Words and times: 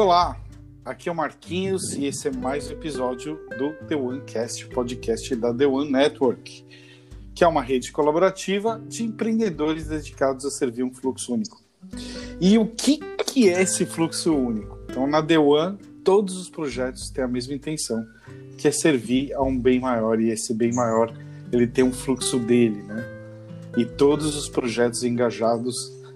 Olá, 0.00 0.40
aqui 0.84 1.08
é 1.08 1.12
o 1.12 1.14
Marquinhos 1.14 1.94
e 1.94 2.04
esse 2.04 2.28
é 2.28 2.30
mais 2.30 2.70
um 2.70 2.72
episódio 2.72 3.36
do 3.58 3.72
The 3.88 3.96
OneCast, 3.96 4.68
podcast 4.68 5.34
da 5.34 5.52
The 5.52 5.66
One 5.66 5.90
Network, 5.90 6.64
que 7.34 7.42
é 7.42 7.48
uma 7.48 7.60
rede 7.60 7.90
colaborativa 7.90 8.80
de 8.86 9.02
empreendedores 9.02 9.88
dedicados 9.88 10.44
a 10.44 10.52
servir 10.52 10.84
um 10.84 10.94
fluxo 10.94 11.34
único. 11.34 11.60
E 12.40 12.56
o 12.58 12.64
que, 12.64 12.98
que 13.26 13.48
é 13.48 13.60
esse 13.60 13.84
fluxo 13.84 14.32
único? 14.36 14.78
Então, 14.88 15.04
na 15.04 15.20
The 15.20 15.36
One, 15.36 15.76
todos 16.04 16.36
os 16.36 16.48
projetos 16.48 17.10
têm 17.10 17.24
a 17.24 17.28
mesma 17.28 17.54
intenção, 17.54 18.06
que 18.56 18.68
é 18.68 18.70
servir 18.70 19.34
a 19.34 19.42
um 19.42 19.58
bem 19.58 19.80
maior, 19.80 20.20
e 20.20 20.30
esse 20.30 20.54
bem 20.54 20.72
maior, 20.72 21.12
ele 21.50 21.66
tem 21.66 21.82
um 21.82 21.92
fluxo 21.92 22.38
dele, 22.38 22.84
né? 22.84 23.04
E 23.76 23.84
todos 23.84 24.36
os 24.36 24.48
projetos 24.48 25.02
engajados 25.02 25.74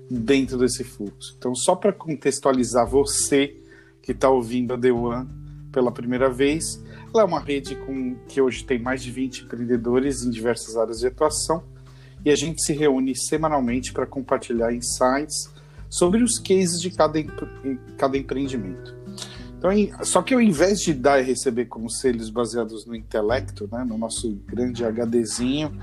dentro 0.08 0.56
desse 0.56 0.84
fluxo. 0.84 1.34
Então, 1.36 1.52
só 1.52 1.74
para 1.74 1.92
contextualizar 1.92 2.86
você 2.86 3.56
que 4.02 4.12
está 4.12 4.28
ouvindo 4.28 4.74
a 4.74 4.78
The 4.78 4.92
One 4.92 5.28
pela 5.72 5.90
primeira 5.90 6.28
vez, 6.28 6.82
ela 7.14 7.22
é 7.22 7.26
uma 7.26 7.40
rede 7.40 7.76
com, 7.76 8.16
que 8.28 8.40
hoje 8.40 8.64
tem 8.64 8.78
mais 8.78 9.02
de 9.02 9.10
20 9.10 9.44
empreendedores 9.44 10.22
em 10.22 10.30
diversas 10.30 10.76
áreas 10.76 10.98
de 10.98 11.06
atuação 11.06 11.62
e 12.24 12.30
a 12.30 12.36
gente 12.36 12.62
se 12.62 12.72
reúne 12.72 13.14
semanalmente 13.16 13.92
para 13.92 14.06
compartilhar 14.06 14.72
insights 14.72 15.50
sobre 15.88 16.22
os 16.22 16.38
cases 16.38 16.80
de 16.80 16.90
cada, 16.90 17.22
cada 17.96 18.16
empreendimento. 18.16 18.94
Então, 19.58 19.70
só 20.04 20.22
que 20.22 20.34
ao 20.34 20.40
invés 20.40 20.80
de 20.80 20.92
dar 20.92 21.20
e 21.20 21.22
receber 21.22 21.66
conselhos 21.66 22.30
baseados 22.30 22.84
no 22.84 22.96
intelecto, 22.96 23.68
né, 23.70 23.84
no 23.84 23.96
nosso 23.96 24.36
grande 24.46 24.82
HDzinho, 24.84 25.78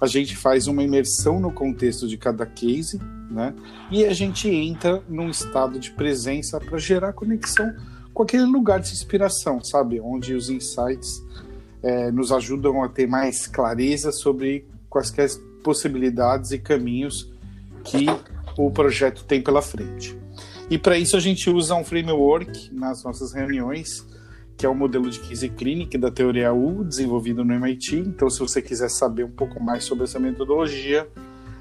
a 0.00 0.06
gente 0.06 0.36
faz 0.36 0.66
uma 0.66 0.82
imersão 0.82 1.40
no 1.40 1.52
contexto 1.52 2.06
de 2.06 2.16
cada 2.16 2.44
case, 2.46 3.00
né? 3.30 3.54
E 3.90 4.04
a 4.04 4.12
gente 4.12 4.48
entra 4.48 5.02
num 5.08 5.28
estado 5.28 5.78
de 5.78 5.90
presença 5.90 6.60
para 6.60 6.78
gerar 6.78 7.12
conexão 7.12 7.74
com 8.12 8.22
aquele 8.22 8.44
lugar 8.44 8.80
de 8.80 8.92
inspiração, 8.92 9.62
sabe? 9.62 10.00
Onde 10.00 10.34
os 10.34 10.48
insights 10.48 11.22
é, 11.82 12.10
nos 12.10 12.30
ajudam 12.32 12.82
a 12.82 12.88
ter 12.88 13.06
mais 13.06 13.46
clareza 13.46 14.12
sobre 14.12 14.66
quaisquer 14.88 15.28
possibilidades 15.62 16.50
e 16.52 16.58
caminhos 16.58 17.32
que 17.82 18.06
o 18.56 18.70
projeto 18.70 19.24
tem 19.24 19.42
pela 19.42 19.60
frente. 19.60 20.16
E 20.70 20.78
para 20.78 20.96
isso 20.96 21.16
a 21.16 21.20
gente 21.20 21.50
usa 21.50 21.74
um 21.74 21.84
framework 21.84 22.72
nas 22.72 23.02
nossas 23.04 23.32
reuniões 23.32 24.06
que 24.56 24.64
é 24.64 24.68
o 24.68 24.74
modelo 24.74 25.10
de 25.10 25.20
case 25.20 25.48
clinic 25.48 25.98
da 25.98 26.10
teoria 26.10 26.52
U, 26.52 26.84
desenvolvido 26.84 27.44
no 27.44 27.54
MIT. 27.54 27.96
Então, 27.96 28.30
se 28.30 28.38
você 28.38 28.62
quiser 28.62 28.88
saber 28.88 29.24
um 29.24 29.30
pouco 29.30 29.62
mais 29.62 29.84
sobre 29.84 30.04
essa 30.04 30.18
metodologia, 30.18 31.08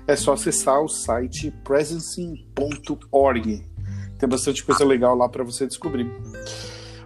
é 0.07 0.15
só 0.15 0.33
acessar 0.33 0.81
o 0.81 0.87
site 0.87 1.51
presencing.org. 1.63 3.63
Tem 4.19 4.29
bastante 4.29 4.63
coisa 4.63 4.85
legal 4.85 5.15
lá 5.15 5.27
para 5.27 5.43
você 5.43 5.65
descobrir. 5.65 6.09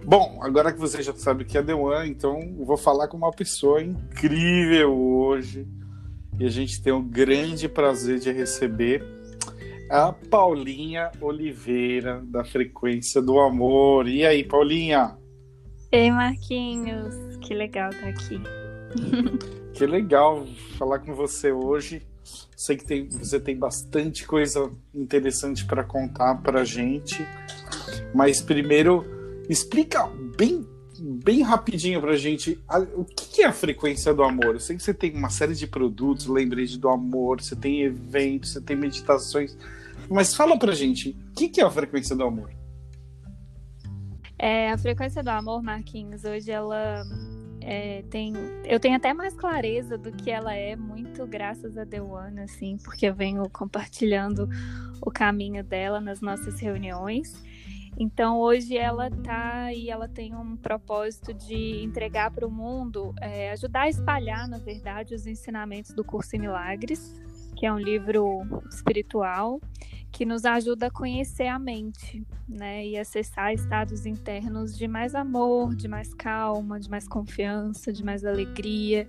Bom, 0.04 0.38
agora 0.42 0.72
que 0.72 0.78
você 0.78 1.02
já 1.02 1.14
sabe 1.14 1.42
o 1.42 1.46
que 1.46 1.58
é 1.58 1.62
The 1.62 1.74
One, 1.74 2.08
então 2.08 2.54
vou 2.64 2.76
falar 2.76 3.08
com 3.08 3.16
uma 3.16 3.30
pessoa 3.30 3.82
incrível 3.82 4.94
hoje. 4.94 5.66
E 6.38 6.46
a 6.46 6.50
gente 6.50 6.80
tem 6.80 6.92
o 6.92 7.02
grande 7.02 7.68
prazer 7.68 8.18
de 8.18 8.30
receber 8.30 9.04
a 9.90 10.12
Paulinha 10.12 11.10
Oliveira, 11.20 12.22
da 12.24 12.44
Frequência 12.44 13.20
do 13.20 13.40
Amor. 13.40 14.06
E 14.06 14.24
aí, 14.24 14.44
Paulinha? 14.44 15.16
Ei, 15.90 16.10
Marquinhos, 16.10 17.36
que 17.40 17.54
legal 17.54 17.88
estar 17.88 18.08
aqui. 18.08 18.38
que 19.72 19.86
legal 19.86 20.46
falar 20.76 20.98
com 20.98 21.14
você 21.14 21.50
hoje. 21.50 22.02
Sei 22.54 22.76
que 22.76 22.84
tem, 22.84 23.08
você 23.08 23.40
tem 23.40 23.56
bastante 23.56 24.26
coisa 24.26 24.70
interessante 24.94 25.64
para 25.64 25.82
contar 25.82 26.34
para 26.42 26.62
gente, 26.62 27.26
mas 28.14 28.42
primeiro 28.42 29.02
explica 29.48 30.06
bem 30.36 30.66
bem 31.00 31.42
rapidinho 31.42 32.02
gente 32.16 32.58
a, 32.68 32.80
o 32.80 33.04
que 33.04 33.42
é 33.42 33.46
a 33.46 33.52
frequência 33.52 34.12
do 34.12 34.22
amor. 34.22 34.56
Eu 34.56 34.60
sei 34.60 34.76
que 34.76 34.82
você 34.82 34.92
tem 34.92 35.14
uma 35.14 35.30
série 35.30 35.54
de 35.54 35.66
produtos, 35.66 36.26
lembrete 36.26 36.76
do 36.76 36.88
amor, 36.88 37.40
você 37.40 37.56
tem 37.56 37.82
eventos, 37.82 38.52
você 38.52 38.60
tem 38.60 38.76
meditações, 38.76 39.56
mas 40.10 40.34
fala 40.34 40.58
pra 40.58 40.72
gente, 40.72 41.16
o 41.30 41.34
que 41.34 41.60
é 41.60 41.64
a 41.64 41.70
frequência 41.70 42.14
do 42.14 42.24
amor? 42.24 42.57
É, 44.38 44.70
a 44.70 44.78
frequência 44.78 45.22
do 45.22 45.28
amor, 45.30 45.62
Marquinhos, 45.62 46.24
hoje 46.24 46.50
ela 46.50 47.02
é, 47.60 48.02
tem. 48.08 48.32
Eu 48.64 48.78
tenho 48.78 48.96
até 48.96 49.12
mais 49.12 49.34
clareza 49.34 49.98
do 49.98 50.12
que 50.12 50.30
ela 50.30 50.54
é, 50.54 50.76
muito 50.76 51.26
graças 51.26 51.76
a 51.76 51.82
One, 51.82 52.40
assim, 52.40 52.76
porque 52.84 53.06
eu 53.06 53.14
venho 53.14 53.48
compartilhando 53.50 54.48
o 55.02 55.10
caminho 55.10 55.64
dela 55.64 56.00
nas 56.00 56.20
nossas 56.20 56.60
reuniões. 56.60 57.42
Então 57.98 58.38
hoje 58.38 58.76
ela 58.76 59.10
tá 59.10 59.72
e 59.72 59.90
ela 59.90 60.06
tem 60.08 60.32
um 60.32 60.56
propósito 60.56 61.34
de 61.34 61.82
entregar 61.82 62.30
para 62.30 62.46
o 62.46 62.50
mundo, 62.50 63.12
é, 63.20 63.50
ajudar 63.50 63.82
a 63.82 63.88
espalhar, 63.88 64.48
na 64.48 64.58
verdade, 64.58 65.16
os 65.16 65.26
ensinamentos 65.26 65.92
do 65.92 66.04
curso 66.04 66.36
em 66.36 66.38
Milagres, 66.38 67.12
que 67.56 67.66
é 67.66 67.72
um 67.72 67.78
livro 67.78 68.46
espiritual 68.70 69.60
que 70.10 70.24
nos 70.24 70.44
ajuda 70.44 70.86
a 70.86 70.90
conhecer 70.90 71.46
a 71.46 71.58
mente, 71.58 72.26
né, 72.48 72.86
e 72.86 72.98
acessar 72.98 73.52
estados 73.52 74.06
internos 74.06 74.76
de 74.76 74.88
mais 74.88 75.14
amor, 75.14 75.74
de 75.74 75.86
mais 75.86 76.14
calma, 76.14 76.80
de 76.80 76.90
mais 76.90 77.06
confiança, 77.06 77.92
de 77.92 78.04
mais 78.04 78.24
alegria. 78.24 79.08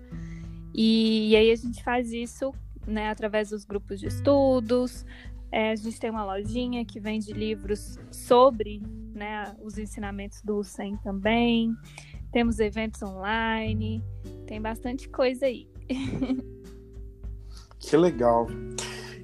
E, 0.74 1.30
e 1.30 1.36
aí 1.36 1.52
a 1.52 1.56
gente 1.56 1.84
faz 1.84 2.12
isso, 2.12 2.54
né, 2.86 3.10
através 3.10 3.50
dos 3.50 3.66
grupos 3.66 4.00
de 4.00 4.08
estudos. 4.08 5.06
É, 5.52 5.72
a 5.72 5.76
gente 5.76 6.00
tem 6.00 6.12
uma 6.12 6.24
lojinha 6.24 6.86
que 6.86 7.00
vende 7.00 7.32
livros 7.34 7.98
sobre, 8.12 8.82
né, 9.14 9.56
os 9.64 9.78
ensinamentos 9.78 10.42
do 10.42 10.58
Hussein 10.58 10.98
também. 10.98 11.74
Temos 12.32 12.60
eventos 12.60 13.02
online, 13.02 14.04
tem 14.46 14.62
bastante 14.62 15.10
coisa 15.10 15.46
aí. 15.46 15.68
Que 17.80 17.96
legal. 17.96 18.46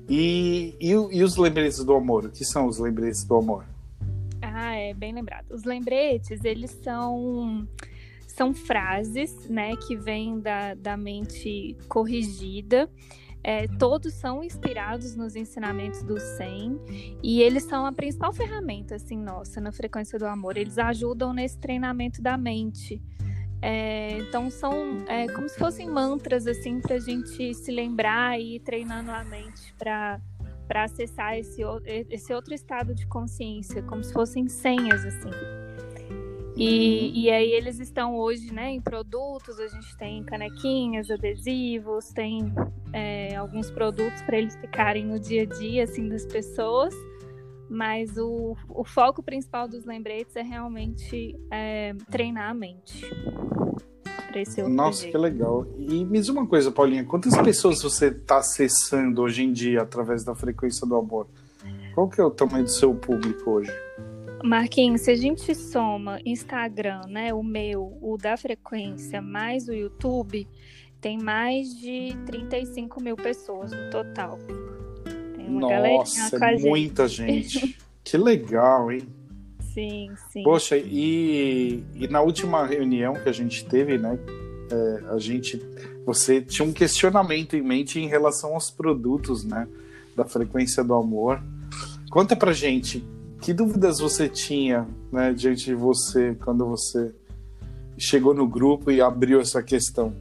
E, 0.07 0.75
e, 0.79 0.91
e, 0.91 1.23
os 1.23 1.35
lembretes 1.35 1.83
do 1.83 1.93
amor? 1.93 2.25
O 2.25 2.31
que 2.31 2.45
são 2.45 2.67
os 2.67 2.77
lembretes 2.77 3.23
do 3.23 3.35
amor? 3.35 3.65
Ah, 4.41 4.75
é 4.75 4.93
bem 4.93 5.13
lembrado. 5.13 5.51
Os 5.51 5.63
lembretes, 5.63 6.43
eles 6.43 6.71
são 6.83 7.67
são 8.27 8.53
frases, 8.53 9.47
né, 9.47 9.77
que 9.77 9.95
vêm 9.95 10.41
da, 10.41 10.73
da 10.73 10.97
mente 10.97 11.77
corrigida. 11.87 12.89
É, 13.41 13.67
todos 13.77 14.13
são 14.15 14.43
inspirados 14.43 15.15
nos 15.15 15.35
ensinamentos 15.35 16.01
do 16.01 16.17
Zen 16.17 16.79
e 17.21 17.41
eles 17.41 17.63
são 17.63 17.85
a 17.85 17.91
principal 17.91 18.33
ferramenta, 18.33 18.95
assim, 18.95 19.15
nossa, 19.15 19.61
na 19.61 19.71
frequência 19.71 20.17
do 20.17 20.25
amor. 20.25 20.57
Eles 20.57 20.77
ajudam 20.77 21.31
nesse 21.31 21.57
treinamento 21.59 22.21
da 22.21 22.37
mente. 22.37 23.01
É, 23.61 24.17
então 24.19 24.49
são 24.49 25.03
é, 25.07 25.27
como 25.27 25.49
se 25.49 25.57
fossem 25.57 25.89
mantras 25.89 26.45
assim 26.45 26.79
para 26.79 26.95
a 26.95 26.99
gente 26.99 27.53
se 27.53 27.71
lembrar 27.71 28.39
e 28.39 28.57
ir 28.57 28.59
treinando 28.59 29.11
a 29.11 29.23
mente 29.23 29.73
para 29.77 30.19
para 30.67 30.85
acessar 30.85 31.37
esse, 31.37 31.61
esse 32.09 32.33
outro 32.33 32.51
estado 32.51 32.95
de 32.95 33.05
consciência, 33.05 33.83
como 33.83 34.03
se 34.03 34.11
fossem 34.11 34.49
senhas 34.49 35.05
assim. 35.05 35.29
E, 36.57 37.23
e 37.23 37.29
aí 37.29 37.51
eles 37.51 37.79
estão 37.79 38.15
hoje, 38.15 38.51
né, 38.53 38.71
em 38.71 38.81
produtos. 38.81 39.59
A 39.59 39.67
gente 39.67 39.95
tem 39.97 40.23
canequinhas, 40.23 41.11
adesivos, 41.11 42.09
tem 42.13 42.51
é, 42.93 43.35
alguns 43.35 43.69
produtos 43.69 44.21
para 44.23 44.37
eles 44.37 44.55
ficarem 44.55 45.05
no 45.05 45.19
dia 45.19 45.43
a 45.43 45.45
dia 45.45 45.83
assim 45.83 46.07
das 46.07 46.25
pessoas 46.25 46.95
mas 47.69 48.17
o, 48.17 48.55
o 48.69 48.83
foco 48.83 49.23
principal 49.23 49.67
dos 49.67 49.85
lembretes 49.85 50.35
é 50.35 50.41
realmente 50.41 51.35
é, 51.51 51.93
treinar 52.09 52.49
a 52.49 52.53
mente. 52.53 53.05
Nossa, 54.67 55.03
jeito. 55.03 55.13
que 55.13 55.17
legal. 55.17 55.65
E 55.77 56.03
me 56.03 56.19
diz 56.19 56.27
uma 56.27 56.45
coisa, 56.45 56.69
Paulinha, 56.69 57.05
quantas 57.05 57.37
pessoas 57.37 57.81
você 57.81 58.07
está 58.07 58.37
acessando 58.37 59.21
hoje 59.21 59.43
em 59.43 59.51
dia 59.53 59.81
através 59.81 60.25
da 60.25 60.35
frequência 60.35 60.85
do 60.85 60.95
amor? 60.95 61.27
Qual 61.93 62.09
que 62.09 62.19
é 62.19 62.23
o 62.23 62.29
tamanho 62.29 62.65
do 62.65 62.69
seu 62.69 62.93
público 62.93 63.49
hoje? 63.49 63.71
Marquinhos, 64.43 65.01
se 65.01 65.11
a 65.11 65.15
gente 65.15 65.55
soma 65.55 66.19
Instagram, 66.25 67.01
né, 67.07 67.33
o 67.33 67.41
meu, 67.41 67.97
o 68.01 68.17
da 68.17 68.35
frequência, 68.35 69.21
mais 69.21 69.69
o 69.69 69.73
YouTube, 69.73 70.47
tem 70.99 71.17
mais 71.17 71.69
de 71.79 72.15
35 72.25 73.01
mil 73.01 73.15
pessoas 73.15 73.71
no 73.71 73.89
total. 73.89 74.37
Nossa, 75.49 76.37
é 76.37 76.57
muita 76.59 77.07
gente. 77.07 77.77
que 78.03 78.17
legal, 78.17 78.91
hein? 78.91 79.07
Sim, 79.73 80.11
sim. 80.31 80.43
Poxa, 80.43 80.77
e, 80.77 81.83
e 81.95 82.07
na 82.07 82.21
última 82.21 82.65
reunião 82.65 83.13
que 83.13 83.27
a 83.27 83.31
gente 83.31 83.65
teve, 83.65 83.97
né? 83.97 84.17
É, 84.71 85.13
a 85.13 85.19
gente. 85.19 85.61
Você 86.05 86.41
tinha 86.41 86.67
um 86.67 86.71
questionamento 86.71 87.55
em 87.55 87.61
mente 87.61 87.99
em 87.99 88.07
relação 88.07 88.53
aos 88.53 88.71
produtos, 88.71 89.43
né? 89.43 89.67
Da 90.15 90.23
frequência 90.23 90.83
do 90.83 90.93
amor. 90.93 91.41
Conta 92.09 92.35
pra 92.35 92.53
gente, 92.53 93.03
que 93.41 93.53
dúvidas 93.53 93.99
você 93.99 94.29
tinha, 94.29 94.87
né, 95.11 95.33
diante 95.33 95.65
de 95.65 95.75
você 95.75 96.35
quando 96.43 96.65
você 96.65 97.13
chegou 97.97 98.33
no 98.33 98.47
grupo 98.47 98.89
e 98.89 99.01
abriu 99.01 99.41
essa 99.41 99.61
questão? 99.61 100.13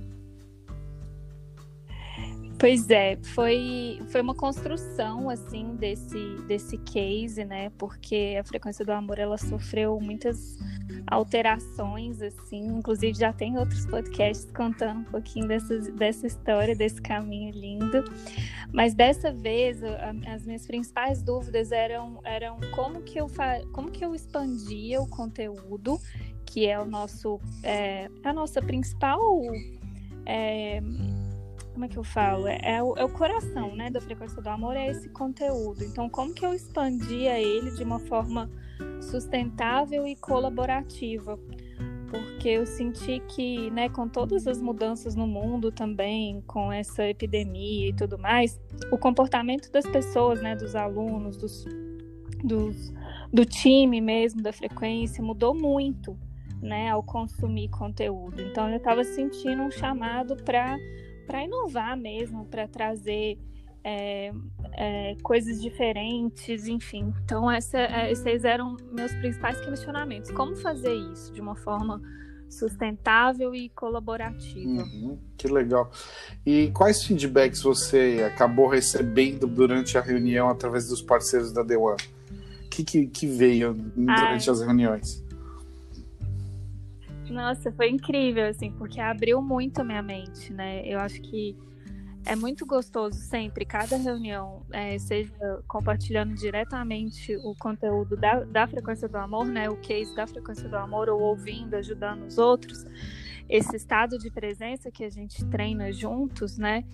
Pois 2.59 2.89
é, 2.89 3.17
foi, 3.35 4.01
foi 4.09 4.21
uma 4.21 4.35
construção 4.35 5.29
assim 5.29 5.75
desse, 5.75 6.37
desse 6.47 6.79
case, 6.79 7.45
né? 7.45 7.71
Porque 7.77 8.37
a 8.41 8.45
frequência 8.45 8.85
do 8.85 8.93
amor 8.93 9.19
ela 9.19 9.37
sofreu 9.37 9.99
muitas 10.01 10.57
alterações, 11.07 12.23
assim, 12.23 12.65
inclusive 12.67 13.19
já 13.19 13.33
tem 13.33 13.59
outros 13.59 13.85
podcasts 13.87 14.51
contando 14.53 15.01
um 15.01 15.05
pouquinho 15.05 15.49
dessa, 15.49 15.79
dessa 15.93 16.27
história, 16.27 16.77
desse 16.77 17.03
caminho 17.03 17.51
lindo. 17.51 18.05
Mas 18.73 18.95
dessa 18.95 19.33
vez 19.33 19.83
a, 19.83 20.15
as 20.33 20.47
minhas 20.47 20.65
principais 20.65 21.23
dúvidas 21.23 21.73
eram, 21.73 22.21
eram 22.25 22.59
como, 22.73 23.03
que 23.03 23.21
eu 23.21 23.27
como 23.73 23.91
que 23.91 24.05
eu 24.05 24.15
expandia 24.15 25.03
o 25.03 25.09
conteúdo, 25.09 26.01
que 26.47 26.67
é 26.67 26.79
o 26.79 26.87
nosso 26.87 27.41
é, 27.65 28.09
a 28.23 28.33
nossa 28.33 28.63
principal. 28.63 29.21
É, 30.27 30.81
como 31.75 31.85
é 31.85 31.89
que 31.89 31.97
eu 31.97 32.05
falo? 32.05 32.47
É, 32.47 32.59
é, 32.63 32.83
o, 32.83 32.97
é, 32.97 33.05
o, 33.05 33.09
coração, 33.09 33.75
né, 33.75 33.91
da 33.91 34.01
frequência 34.01 34.41
do 34.41 34.49
amor, 34.49 34.77
é 34.77 34.87
esse 34.87 35.09
conteúdo. 35.09 35.83
Então, 35.83 36.09
como 36.09 36.33
que 36.33 36.47
eu 36.47 36.55
expandia 36.55 37.39
ele 37.39 37.73
de 37.73 37.83
uma 37.83 37.99
forma 37.99 38.49
sustentável 39.01 40.07
e 40.07 40.15
colaborativa? 40.15 41.37
Porque 42.09 42.49
eu 42.49 42.65
senti 42.65 43.21
que, 43.29 43.71
né, 43.73 43.89
com 43.89 44.09
todas 44.09 44.47
as 44.47 44.63
mudanças 44.63 45.17
no 45.17 45.27
mundo 45.27 45.73
também, 45.73 46.41
com 46.47 46.73
essa 46.73 47.09
epidemia 47.09 47.89
e 47.89 47.93
tudo 47.93 48.17
mais, 48.17 48.61
o 48.93 48.97
comportamento 48.97 49.71
das 49.73 49.85
pessoas, 49.85 50.41
né, 50.41 50.55
dos 50.55 50.77
alunos, 50.77 51.37
dos, 51.37 51.65
dos 52.45 52.95
do 53.33 53.45
time 53.45 54.01
mesmo, 54.01 54.41
da 54.41 54.53
frequência, 54.53 55.25
mudou 55.25 55.53
muito, 55.53 56.17
né, 56.63 56.89
ao 56.91 57.03
consumir 57.03 57.69
conteúdo. 57.69 58.41
Então, 58.41 58.71
eu 58.71 58.77
estava 58.77 59.03
sentindo 59.03 59.61
um 59.61 59.73
chamado 59.73 60.37
para 60.37 60.79
para 61.27 61.43
inovar 61.43 61.97
mesmo, 61.97 62.47
para 62.47 62.69
trazer 62.69 63.39
é, 63.85 64.33
é, 64.73 65.17
coisas 65.23 65.61
diferentes, 65.61 66.67
enfim. 66.67 67.13
Então, 67.25 67.51
essa, 67.51 67.79
é, 67.79 68.11
esses 68.11 68.45
eram 68.45 68.77
meus 68.91 69.13
principais 69.15 69.61
questionamentos. 69.61 70.31
Como 70.31 70.57
fazer 70.57 70.95
isso 70.95 71.33
de 71.33 71.41
uma 71.41 71.55
forma 71.55 72.01
sustentável 72.49 73.55
e 73.55 73.69
colaborativa? 73.71 74.83
Uhum, 74.83 75.19
que 75.37 75.49
legal. 75.49 75.91
E 76.47 76.71
quais 76.71 77.05
feedbacks 77.05 77.63
você 77.63 78.25
acabou 78.27 78.69
recebendo 78.69 79.47
durante 79.47 79.99
a 79.99 80.01
reunião 80.01 80.49
através 80.49 80.89
dos 80.89 81.03
parceiros 81.03 81.53
da 81.53 81.63
One? 81.63 81.97
O 82.65 82.69
que, 82.71 82.85
que, 82.85 83.07
que 83.07 83.27
veio 83.27 83.75
durante 83.75 84.49
Ai. 84.49 84.53
as 84.53 84.61
reuniões? 84.61 85.24
Nossa, 87.35 87.73
foi 87.73 87.91
incrível, 87.91 88.47
assim, 88.47 88.71
porque 88.71 89.01
abriu 89.01 89.43
muito 89.43 89.81
a 89.81 89.85
minha 89.85 90.01
mente, 90.01 90.53
né? 90.53 90.87
Eu 90.87 91.01
acho 91.01 91.21
que 91.21 91.57
é 92.25 92.37
muito 92.37 92.65
gostoso 92.65 93.19
sempre, 93.19 93.65
cada 93.65 93.97
reunião, 93.97 94.65
é, 94.73 94.97
seja 95.01 95.33
compartilhando 95.67 96.33
diretamente 96.35 97.37
o 97.39 97.53
conteúdo 97.57 98.17
da, 98.17 98.45
da 98.45 98.69
frequência 98.69 99.09
do 99.09 99.17
amor, 99.17 99.47
né? 99.47 99.69
O 99.69 99.77
case 99.77 100.15
da 100.15 100.29
frequência 100.29 100.69
do 100.69 100.77
amor, 100.77 101.09
ou 101.09 101.21
ouvindo, 101.21 101.75
ajudando 101.75 102.25
os 102.25 102.39
outros. 102.39 102.87
Esse 103.49 103.77
estado 103.77 104.19
de 104.19 104.31
presença 104.31 104.91
que 104.91 105.05
a 105.05 105.11
gente 105.11 105.45
treina 105.47 105.93
juntos, 105.93 106.57
né? 106.57 106.85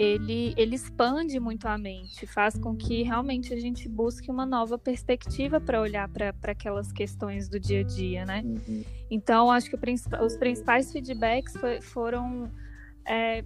ele, 0.00 0.54
ele 0.56 0.76
expande 0.76 1.38
muito 1.38 1.66
a 1.66 1.76
mente, 1.76 2.26
faz 2.26 2.58
com 2.58 2.74
que 2.74 3.02
realmente 3.02 3.52
a 3.52 3.60
gente 3.60 3.86
busque 3.86 4.30
uma 4.30 4.46
nova 4.46 4.78
perspectiva 4.78 5.60
para 5.60 5.78
olhar 5.78 6.08
para 6.08 6.32
aquelas 6.44 6.90
questões 6.90 7.50
do 7.50 7.60
dia 7.60 7.80
a 7.80 7.82
dia, 7.82 8.24
né? 8.24 8.42
Uhum. 8.42 8.82
Então, 9.10 9.50
acho 9.50 9.68
que 9.68 9.76
os 10.22 10.36
principais 10.38 10.90
feedbacks 10.90 11.54
foi, 11.54 11.82
foram 11.82 12.50
é, 13.06 13.44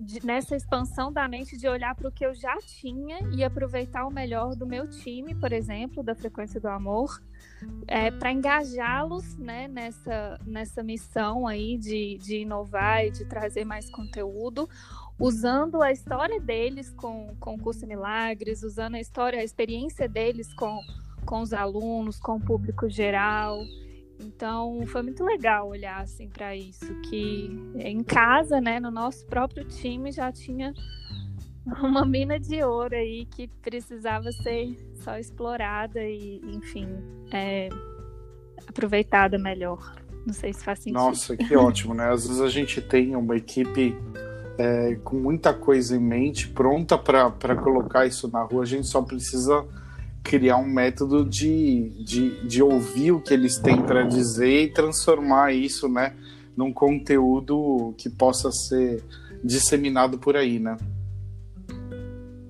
de, 0.00 0.24
nessa 0.24 0.56
expansão 0.56 1.12
da 1.12 1.26
mente 1.28 1.56
de 1.56 1.68
olhar 1.68 1.94
para 1.94 2.08
o 2.08 2.12
que 2.12 2.24
eu 2.24 2.34
já 2.34 2.56
tinha 2.58 3.18
e 3.32 3.44
aproveitar 3.44 4.06
o 4.06 4.10
melhor 4.10 4.54
do 4.54 4.66
meu 4.66 4.88
time, 4.88 5.34
por 5.34 5.52
exemplo, 5.52 6.02
da 6.02 6.14
frequência 6.14 6.60
do 6.60 6.68
amor, 6.68 7.22
é, 7.86 8.10
para 8.10 8.32
engajá-los 8.32 9.36
né, 9.36 9.68
nessa, 9.68 10.40
nessa 10.46 10.82
missão 10.82 11.46
aí 11.46 11.76
de, 11.78 12.18
de 12.18 12.38
inovar 12.38 13.04
e 13.04 13.10
de 13.10 13.24
trazer 13.24 13.64
mais 13.64 13.90
conteúdo, 13.90 14.68
usando 15.18 15.82
a 15.82 15.92
história 15.92 16.40
deles 16.40 16.90
com, 16.90 17.34
com 17.38 17.54
o 17.54 17.58
curso 17.58 17.86
Milagres, 17.86 18.62
usando 18.62 18.96
a 18.96 19.00
história, 19.00 19.40
a 19.40 19.44
experiência 19.44 20.08
deles 20.08 20.52
com, 20.54 20.80
com 21.24 21.40
os 21.40 21.52
alunos, 21.52 22.18
com 22.18 22.36
o 22.36 22.40
público 22.40 22.88
geral. 22.88 23.58
Então 24.24 24.82
foi 24.86 25.02
muito 25.02 25.22
legal 25.22 25.68
olhar 25.68 26.00
assim 26.00 26.28
para 26.28 26.56
isso, 26.56 26.94
que 27.02 27.50
em 27.76 28.02
casa, 28.02 28.60
né, 28.60 28.80
no 28.80 28.90
nosso 28.90 29.26
próprio 29.26 29.64
time 29.64 30.10
já 30.10 30.32
tinha 30.32 30.72
uma 31.82 32.04
mina 32.04 32.38
de 32.38 32.62
ouro 32.62 32.94
aí 32.94 33.26
que 33.26 33.48
precisava 33.62 34.30
ser 34.32 34.76
só 34.96 35.18
explorada 35.18 36.02
e, 36.02 36.40
enfim, 36.44 36.88
é, 37.32 37.68
aproveitada 38.66 39.38
melhor. 39.38 39.94
Não 40.26 40.32
sei 40.32 40.52
se 40.52 40.64
faz 40.64 40.78
sentido. 40.78 40.98
Nossa, 41.00 41.36
que 41.36 41.56
ótimo, 41.56 41.94
né? 41.94 42.10
Às 42.10 42.26
vezes 42.26 42.40
a 42.40 42.48
gente 42.48 42.80
tem 42.80 43.14
uma 43.14 43.36
equipe 43.36 43.96
é, 44.58 44.96
com 45.04 45.16
muita 45.16 45.52
coisa 45.52 45.96
em 45.96 46.00
mente, 46.00 46.48
pronta 46.48 46.96
para 46.96 47.56
colocar 47.56 48.06
isso 48.06 48.30
na 48.30 48.42
rua. 48.42 48.62
A 48.62 48.66
gente 48.66 48.86
só 48.86 49.02
precisa 49.02 49.66
criar 50.24 50.56
um 50.56 50.66
método 50.66 51.24
de, 51.24 51.90
de, 52.02 52.48
de 52.48 52.62
ouvir 52.62 53.12
o 53.12 53.20
que 53.20 53.34
eles 53.34 53.58
têm 53.58 53.82
para 53.82 54.02
dizer 54.02 54.62
e 54.62 54.72
transformar 54.72 55.52
isso 55.52 55.86
né, 55.86 56.16
num 56.56 56.72
conteúdo 56.72 57.94
que 57.98 58.08
possa 58.08 58.50
ser 58.50 59.04
disseminado 59.44 60.18
por 60.18 60.34
aí, 60.34 60.58
né? 60.58 60.78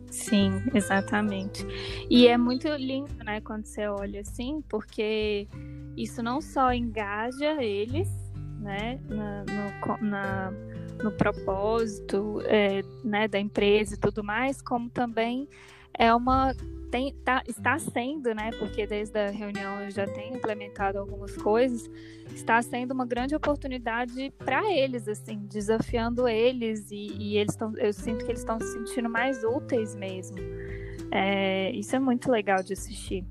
Sim, 0.08 0.62
exatamente. 0.72 1.66
E 2.08 2.28
é 2.28 2.38
muito 2.38 2.68
lindo, 2.68 3.12
né, 3.24 3.40
quando 3.40 3.66
você 3.66 3.88
olha 3.88 4.20
assim, 4.20 4.62
porque 4.68 5.48
isso 5.96 6.22
não 6.22 6.40
só 6.40 6.72
engaja 6.72 7.60
eles, 7.60 8.08
né, 8.60 9.00
na, 9.08 9.44
no, 9.44 10.08
na 10.08 10.52
no 11.02 11.10
propósito 11.10 12.40
é, 12.44 12.82
né, 13.02 13.26
da 13.26 13.38
empresa 13.38 13.94
e 13.94 13.98
tudo 13.98 14.22
mais, 14.22 14.62
como 14.62 14.88
também 14.88 15.48
é 15.92 16.14
uma 16.14 16.54
tem, 16.94 17.12
tá, 17.24 17.42
está 17.48 17.76
sendo, 17.76 18.32
né? 18.32 18.52
Porque 18.56 18.86
desde 18.86 19.18
a 19.18 19.28
reunião 19.28 19.82
eu 19.82 19.90
já 19.90 20.06
tenho 20.06 20.36
implementado 20.36 20.96
algumas 20.96 21.36
coisas, 21.36 21.90
está 22.32 22.62
sendo 22.62 22.94
uma 22.94 23.04
grande 23.04 23.34
oportunidade 23.34 24.32
para 24.38 24.62
eles, 24.72 25.08
assim, 25.08 25.44
desafiando 25.44 26.28
eles 26.28 26.92
e, 26.92 27.08
e 27.18 27.36
eles 27.36 27.54
estão, 27.54 27.76
eu 27.78 27.92
sinto 27.92 28.24
que 28.24 28.30
eles 28.30 28.42
estão 28.42 28.60
se 28.60 28.72
sentindo 28.74 29.10
mais 29.10 29.42
úteis 29.42 29.96
mesmo. 29.96 30.36
É, 31.10 31.72
isso 31.72 31.96
é 31.96 31.98
muito 31.98 32.30
legal 32.30 32.62
de 32.62 32.74
assistir. 32.74 33.24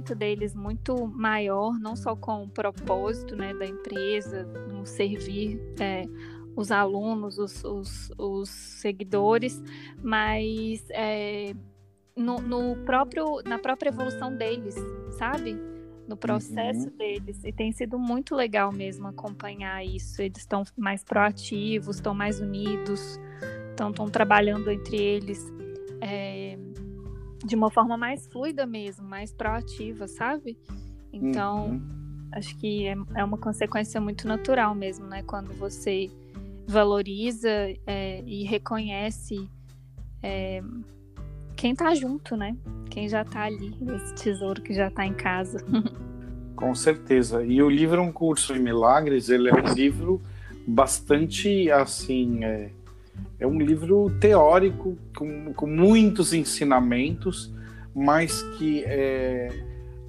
Engajamento 0.00 0.14
deles 0.14 0.54
muito 0.54 1.06
maior, 1.06 1.78
não 1.78 1.94
só 1.94 2.16
com 2.16 2.44
o 2.44 2.48
propósito 2.48 3.36
né, 3.36 3.54
da 3.54 3.66
empresa, 3.66 4.44
no 4.44 4.86
servir 4.86 5.60
é, 5.78 6.04
os 6.56 6.72
alunos, 6.72 7.38
os, 7.38 7.62
os, 7.64 8.10
os, 8.18 8.48
seguidores, 8.48 9.62
mas 10.02 10.84
é, 10.90 11.54
no, 12.16 12.38
no, 12.38 12.76
próprio, 12.84 13.42
na 13.44 13.58
própria 13.58 13.90
evolução 13.90 14.34
deles, 14.34 14.74
sabe? 15.12 15.56
No 16.08 16.16
processo 16.16 16.88
uhum. 16.88 16.96
deles. 16.96 17.44
E 17.44 17.52
tem 17.52 17.70
sido 17.70 17.96
muito 17.96 18.34
legal 18.34 18.72
mesmo 18.72 19.06
acompanhar 19.06 19.84
isso. 19.84 20.20
Eles 20.20 20.38
estão 20.38 20.64
mais 20.76 21.04
proativos, 21.04 21.96
estão 21.96 22.12
mais 22.12 22.40
unidos, 22.40 23.16
estão 23.70 24.08
trabalhando 24.10 24.68
entre 24.72 24.96
eles. 24.96 25.46
É, 26.00 26.58
de 27.44 27.54
uma 27.54 27.70
forma 27.70 27.96
mais 27.96 28.26
fluida 28.26 28.66
mesmo, 28.66 29.06
mais 29.06 29.32
proativa, 29.32 30.06
sabe? 30.06 30.58
Então, 31.12 31.70
uhum. 31.70 32.28
acho 32.32 32.56
que 32.58 32.86
é, 32.86 32.96
é, 33.14 33.24
uma 33.24 33.38
consequência 33.38 34.00
muito 34.00 34.28
natural 34.28 34.74
mesmo, 34.74 35.06
né? 35.06 35.22
Quando 35.22 35.52
você 35.54 36.10
valoriza 36.66 37.50
é, 37.86 38.22
e 38.26 38.44
reconhece 38.44 39.48
é, 40.22 40.62
quem 41.56 41.74
tá 41.74 41.94
junto, 41.94 42.36
né? 42.36 42.56
Quem 42.90 43.08
já 43.08 43.24
tá 43.24 43.44
ali, 43.44 43.76
esse 43.94 44.14
tesouro 44.14 44.62
que 44.62 44.74
já 44.74 44.90
tá 44.90 45.06
em 45.06 45.14
casa. 45.14 45.64
Com 46.54 46.74
certeza. 46.74 47.44
E 47.44 47.62
o 47.62 47.70
livro 47.70 48.02
Um 48.02 48.12
Curso 48.12 48.52
de 48.52 48.60
Milagres, 48.60 49.30
ele 49.30 49.48
é 49.48 49.54
um 49.54 49.72
livro 49.72 50.20
bastante, 50.66 51.70
assim, 51.70 52.44
é, 53.40 53.44
é 53.44 53.46
um 53.46 53.58
livro 53.58 54.10
teórico 54.20 54.96
com, 55.16 55.52
com 55.54 55.66
muitos 55.66 56.32
ensinamentos, 56.32 57.52
mas 57.94 58.42
que 58.58 58.84
é, 58.84 59.50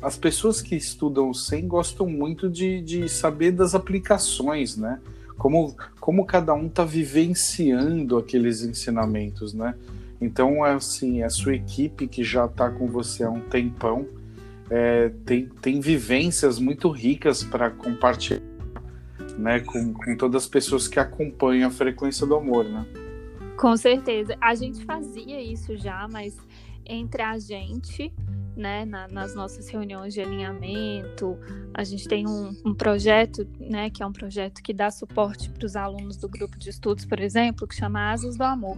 as 0.01 0.17
pessoas 0.17 0.61
que 0.61 0.75
estudam 0.75 1.29
o 1.29 1.33
SEM 1.33 1.67
gostam 1.67 2.07
muito 2.07 2.49
de, 2.49 2.81
de 2.81 3.07
saber 3.07 3.51
das 3.51 3.73
aplicações, 3.73 4.75
né? 4.75 4.99
Como, 5.37 5.75
como 5.99 6.25
cada 6.25 6.53
um 6.53 6.67
está 6.67 6.83
vivenciando 6.83 8.17
aqueles 8.17 8.63
ensinamentos, 8.63 9.53
né? 9.53 9.75
Então, 10.19 10.63
assim, 10.63 11.23
a 11.23 11.29
sua 11.29 11.55
equipe 11.55 12.07
que 12.07 12.23
já 12.23 12.45
está 12.45 12.69
com 12.69 12.87
você 12.87 13.23
há 13.23 13.29
um 13.29 13.39
tempão 13.39 14.05
é, 14.69 15.11
tem, 15.25 15.49
tem 15.61 15.79
vivências 15.79 16.59
muito 16.59 16.89
ricas 16.89 17.43
para 17.43 17.71
compartilhar 17.71 18.41
né, 19.37 19.59
com, 19.61 19.93
com 19.93 20.15
todas 20.15 20.43
as 20.43 20.49
pessoas 20.49 20.87
que 20.87 20.99
acompanham 20.99 21.67
a 21.67 21.71
frequência 21.71 22.25
do 22.27 22.35
amor, 22.35 22.65
né? 22.65 22.85
Com 23.61 23.77
certeza. 23.77 24.35
A 24.41 24.55
gente 24.55 24.83
fazia 24.85 25.39
isso 25.39 25.77
já, 25.77 26.07
mas 26.11 26.35
entre 26.83 27.21
a 27.21 27.37
gente 27.37 28.11
né, 28.55 28.85
na, 28.85 29.07
nas 29.07 29.35
nossas 29.35 29.69
reuniões 29.69 30.15
de 30.15 30.21
alinhamento. 30.21 31.37
A 31.73 31.83
gente 31.83 32.07
tem 32.07 32.27
um, 32.27 32.55
um, 32.65 32.73
projeto, 32.73 33.47
né, 33.59 33.91
que 33.91 34.01
é 34.01 34.05
um 34.05 34.11
projeto 34.11 34.61
que 34.63 34.73
dá 34.73 34.89
suporte 34.89 35.49
para 35.51 35.65
os 35.65 35.75
alunos 35.75 36.17
do 36.17 36.27
grupo 36.27 36.57
de 36.57 36.69
estudos, 36.69 37.05
por 37.05 37.19
exemplo, 37.19 37.67
que 37.67 37.75
chama 37.75 38.11
Asas 38.11 38.35
do 38.35 38.43
Amor. 38.43 38.77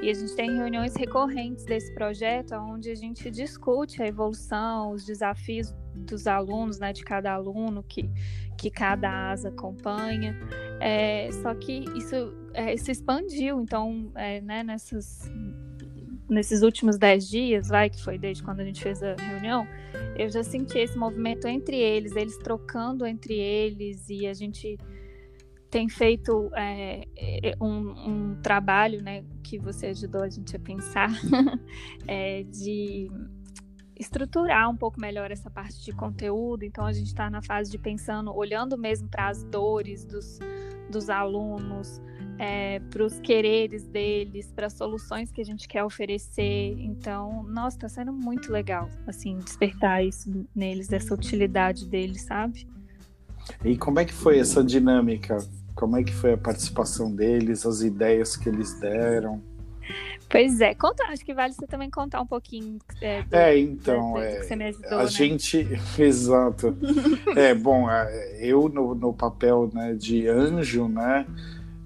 E 0.00 0.08
a 0.08 0.14
gente 0.14 0.34
tem 0.34 0.56
reuniões 0.56 0.94
recorrentes 0.96 1.64
desse 1.64 1.92
projeto, 1.92 2.54
onde 2.54 2.90
a 2.90 2.94
gente 2.94 3.28
discute 3.30 4.02
a 4.02 4.06
evolução, 4.06 4.92
os 4.92 5.04
desafios 5.04 5.74
dos 5.94 6.26
alunos, 6.26 6.78
né, 6.78 6.92
de 6.92 7.04
cada 7.04 7.32
aluno 7.32 7.82
que, 7.82 8.08
que 8.56 8.70
cada 8.70 9.32
asa 9.32 9.48
acompanha. 9.48 10.36
É, 10.80 11.28
só 11.42 11.54
que 11.54 11.84
isso 11.96 12.41
é, 12.54 12.76
se 12.76 12.90
expandiu, 12.90 13.60
então, 13.60 14.10
é, 14.14 14.40
né, 14.40 14.62
nessas 14.62 15.30
nesses 16.28 16.62
últimos 16.62 16.96
dez 16.96 17.28
dias, 17.28 17.68
vai, 17.68 17.90
que 17.90 18.02
foi 18.02 18.16
desde 18.16 18.42
quando 18.42 18.60
a 18.60 18.64
gente 18.64 18.82
fez 18.82 19.02
a 19.02 19.14
reunião, 19.14 19.66
eu 20.16 20.30
já 20.30 20.42
senti 20.42 20.78
esse 20.78 20.96
movimento 20.96 21.46
entre 21.46 21.76
eles, 21.76 22.16
eles 22.16 22.38
trocando 22.38 23.04
entre 23.04 23.34
eles, 23.34 24.08
e 24.08 24.26
a 24.26 24.32
gente 24.32 24.78
tem 25.68 25.88
feito 25.88 26.50
é, 26.54 27.06
é 27.16 27.54
um, 27.60 27.90
um, 28.08 28.40
trabalho, 28.42 29.02
né, 29.02 29.24
que 29.42 29.58
você 29.58 29.88
ajudou 29.88 30.22
a 30.22 30.28
gente 30.28 30.56
a 30.56 30.58
pensar, 30.58 31.10
é, 32.08 32.42
de 32.44 33.10
estruturar 33.98 34.68
um 34.68 34.76
pouco 34.76 35.00
melhor 35.00 35.30
essa 35.30 35.50
parte 35.50 35.82
de 35.84 35.92
conteúdo. 35.92 36.64
Então 36.64 36.84
a 36.84 36.92
gente 36.92 37.06
está 37.06 37.30
na 37.30 37.40
fase 37.40 37.70
de 37.70 37.78
pensando, 37.78 38.34
olhando 38.34 38.76
mesmo 38.76 39.08
para 39.08 39.28
as 39.28 39.44
dores 39.44 40.04
dos, 40.04 40.38
dos 40.90 41.08
alunos, 41.08 42.00
é, 42.38 42.80
para 42.90 43.04
os 43.04 43.18
quereres 43.20 43.86
deles, 43.86 44.50
para 44.52 44.66
as 44.66 44.72
soluções 44.72 45.30
que 45.30 45.40
a 45.40 45.44
gente 45.44 45.68
quer 45.68 45.84
oferecer. 45.84 46.76
Então, 46.78 47.42
nossa, 47.44 47.76
está 47.76 47.88
sendo 47.88 48.12
muito 48.12 48.52
legal, 48.52 48.88
assim, 49.06 49.38
despertar 49.38 50.04
isso 50.04 50.30
neles, 50.54 50.92
essa 50.92 51.14
utilidade 51.14 51.86
deles, 51.88 52.22
sabe? 52.22 52.66
E 53.64 53.76
como 53.76 54.00
é 54.00 54.04
que 54.04 54.14
foi 54.14 54.38
essa 54.38 54.62
dinâmica? 54.62 55.36
Como 55.74 55.96
é 55.96 56.02
que 56.02 56.12
foi 56.12 56.34
a 56.34 56.38
participação 56.38 57.14
deles, 57.14 57.66
as 57.66 57.82
ideias 57.82 58.36
que 58.36 58.48
eles 58.48 58.78
deram? 58.78 59.42
Pois 60.32 60.62
é, 60.62 60.74
conta, 60.74 61.04
acho 61.08 61.22
que 61.24 61.34
vale 61.34 61.52
você 61.52 61.66
também 61.66 61.90
contar 61.90 62.22
um 62.22 62.26
pouquinho. 62.26 62.78
É, 63.02 63.22
do, 63.22 63.36
é 63.36 63.58
então, 63.58 64.16
é, 64.16 64.36
que 64.36 64.44
você 64.44 64.56
me 64.56 64.64
ajudou, 64.68 64.98
a 64.98 65.02
né? 65.02 65.06
gente, 65.10 65.68
exato. 65.98 66.74
é, 67.36 67.54
bom, 67.54 67.90
é, 67.90 68.38
eu 68.40 68.66
no, 68.68 68.94
no 68.94 69.12
papel 69.12 69.70
né, 69.74 69.92
de 69.92 70.26
anjo, 70.28 70.88
né, 70.88 71.26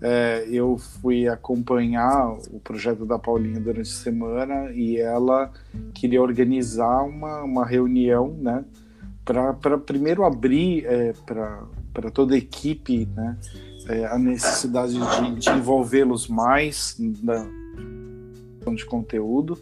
é, 0.00 0.46
eu 0.50 0.76
fui 0.76 1.26
acompanhar 1.26 2.36
o 2.50 2.60
projeto 2.60 3.06
da 3.06 3.18
Paulinha 3.18 3.58
durante 3.58 3.90
a 3.90 3.94
semana 3.94 4.70
e 4.72 4.98
ela 4.98 5.50
queria 5.94 6.20
organizar 6.20 7.02
uma, 7.02 7.42
uma 7.42 7.66
reunião, 7.66 8.28
né, 8.28 8.64
para 9.24 9.78
primeiro 9.78 10.24
abrir 10.24 10.84
é, 10.86 11.14
para 11.26 12.10
toda 12.12 12.34
a 12.34 12.38
equipe, 12.38 13.08
né, 13.16 13.36
é, 13.88 14.06
a 14.06 14.18
necessidade 14.18 14.92
de, 14.92 15.40
de 15.40 15.50
envolvê-los 15.50 16.28
mais 16.28 16.96
na 17.22 17.46
de 18.74 18.84
conteúdo. 18.84 19.56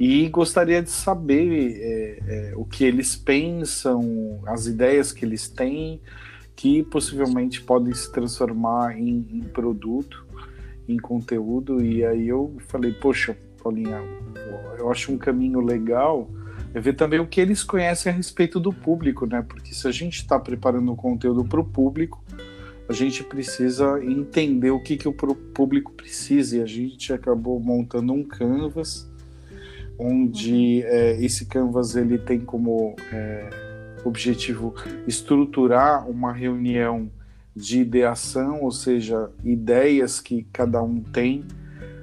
E 0.00 0.26
gostaria 0.30 0.82
de 0.82 0.90
saber 0.90 1.76
é, 1.76 2.18
é, 2.26 2.52
o 2.56 2.64
que 2.64 2.82
eles 2.82 3.14
pensam, 3.14 4.40
as 4.46 4.66
ideias 4.66 5.12
que 5.12 5.24
eles 5.24 5.48
têm 5.48 6.00
que 6.62 6.80
possivelmente 6.84 7.60
podem 7.60 7.92
se 7.92 8.12
transformar 8.12 8.96
em, 8.96 9.26
em 9.32 9.40
produto, 9.40 10.24
em 10.88 10.96
conteúdo. 10.96 11.84
E 11.84 12.04
aí 12.04 12.28
eu 12.28 12.54
falei, 12.68 12.92
poxa, 12.92 13.36
Paulinha, 13.60 14.00
eu 14.78 14.88
acho 14.88 15.10
um 15.10 15.18
caminho 15.18 15.58
legal 15.58 16.30
é 16.72 16.80
ver 16.80 16.94
também 16.94 17.18
o 17.18 17.26
que 17.26 17.40
eles 17.40 17.64
conhecem 17.64 18.12
a 18.12 18.14
respeito 18.14 18.60
do 18.60 18.72
público, 18.72 19.26
né? 19.26 19.44
Porque 19.46 19.74
se 19.74 19.88
a 19.88 19.90
gente 19.90 20.18
está 20.18 20.38
preparando 20.38 20.92
um 20.92 20.94
conteúdo 20.94 21.44
para 21.44 21.60
o 21.60 21.64
público, 21.64 22.22
a 22.88 22.92
gente 22.92 23.24
precisa 23.24 24.00
entender 24.00 24.70
o 24.70 24.78
que, 24.78 24.96
que 24.96 25.08
o 25.08 25.12
público 25.12 25.90
precisa. 25.90 26.58
E 26.58 26.62
a 26.62 26.66
gente 26.66 27.12
acabou 27.12 27.58
montando 27.58 28.12
um 28.12 28.22
canvas, 28.22 29.10
onde 29.98 30.84
é, 30.84 31.20
esse 31.20 31.44
canvas 31.44 31.96
ele 31.96 32.18
tem 32.18 32.38
como 32.38 32.94
é, 33.12 33.71
objetivo 34.04 34.74
estruturar 35.06 36.08
uma 36.08 36.32
reunião 36.32 37.10
de 37.54 37.80
ideação, 37.80 38.62
ou 38.62 38.70
seja, 38.70 39.30
ideias 39.44 40.20
que 40.20 40.46
cada 40.52 40.82
um 40.82 41.00
tem 41.00 41.44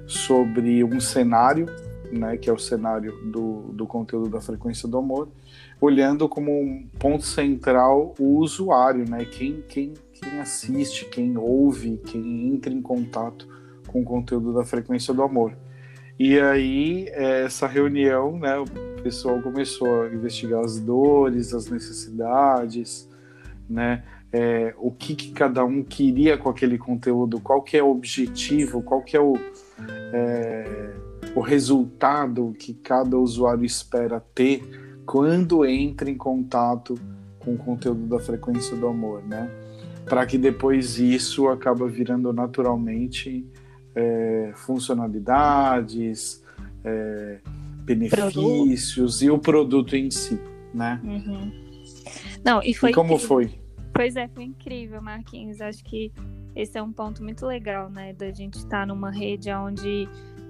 sobre 0.06 0.84
um 0.84 1.00
cenário, 1.00 1.68
né, 2.12 2.38
que 2.38 2.50
é 2.50 2.54
o 2.54 2.58
cenário 2.58 3.14
do, 3.32 3.72
do 3.74 3.86
conteúdo 3.86 4.30
da 4.30 4.42
frequência 4.42 4.88
do 4.88 4.98
amor, 4.98 5.30
olhando 5.80 6.28
como 6.28 6.52
um 6.52 6.88
ponto 6.98 7.26
central 7.26 8.16
o 8.20 8.38
usuário, 8.38 9.08
né, 9.08 9.26
quem, 9.26 9.64
quem, 9.68 9.94
quem 10.14 10.40
assiste, 10.40 11.06
quem 11.06 11.38
ouve, 11.38 11.98
quem 12.06 12.48
entra 12.48 12.74
em 12.74 12.82
contato 12.82 13.48
com 13.88 14.02
o 14.02 14.06
conteúdo 14.06 14.54
da 14.54 14.64
frequência 14.64 15.14
do 15.14 15.24
amor. 15.24 15.54
E 16.20 16.38
aí, 16.38 17.08
essa 17.14 17.66
reunião, 17.66 18.38
né, 18.38 18.60
o 18.60 19.02
pessoal 19.02 19.42
começou 19.42 20.04
a 20.04 20.08
investigar 20.08 20.60
as 20.60 20.78
dores, 20.78 21.54
as 21.54 21.70
necessidades, 21.70 23.08
né, 23.70 24.04
é, 24.34 24.76
o 24.78 24.92
que, 24.92 25.16
que, 25.16 25.32
cada 25.32 25.64
um 25.64 25.82
queria 25.82 26.38
com 26.38 26.50
aquele 26.50 26.78
conteúdo, 26.78 27.40
qual 27.40 27.62
que 27.62 27.78
é 27.78 27.82
o 27.82 27.90
objetivo, 27.90 28.82
qual 28.82 29.02
que 29.02 29.16
é 29.16 29.22
o, 29.22 29.38
é, 30.14 30.94
o 31.34 31.40
resultado 31.40 32.54
que 32.60 32.74
cada 32.74 33.18
usuário 33.18 33.64
espera 33.64 34.20
ter 34.36 35.02
quando 35.06 35.66
entra 35.66 36.10
em 36.10 36.18
contato 36.18 36.96
com 37.40 37.54
o 37.54 37.58
conteúdo 37.58 38.06
da 38.08 38.20
frequência 38.20 38.76
do 38.76 38.88
amor, 38.88 39.24
né? 39.26 39.50
Para 40.06 40.26
que 40.26 40.38
depois 40.38 41.00
isso 41.00 41.48
acaba 41.48 41.88
virando 41.88 42.32
naturalmente 42.34 43.46
é, 43.96 44.52
funcionalidades, 44.56 46.44
é, 46.84 47.40
benefícios 47.84 48.94
produto. 48.94 49.24
e 49.24 49.30
o 49.32 49.40
produto 49.40 49.96
em 49.96 50.12
si, 50.12 50.40
né? 50.74 51.00
Uhum. 51.04 51.52
Não, 52.44 52.62
e 52.64 52.74
foi. 52.74 52.92
E 52.92 52.94
como 52.94 53.14
incrível. 53.14 53.28
foi? 53.28 53.60
Pois 53.94 54.16
é, 54.16 54.28
foi 54.28 54.44
incrível, 54.44 55.02
Marquinhos. 55.02 55.60
Acho 55.60 55.84
que 55.84 56.12
esse 56.56 56.78
é 56.78 56.82
um 56.84 56.92
ponto 56.92 57.24
muito 57.24 57.46
legal, 57.46 57.90
né? 57.90 58.14
Da 58.14 58.32
gente 58.32 58.56
estar 58.56 58.86
numa 58.88 59.12
rede 59.12 59.52
onde 59.52 60.08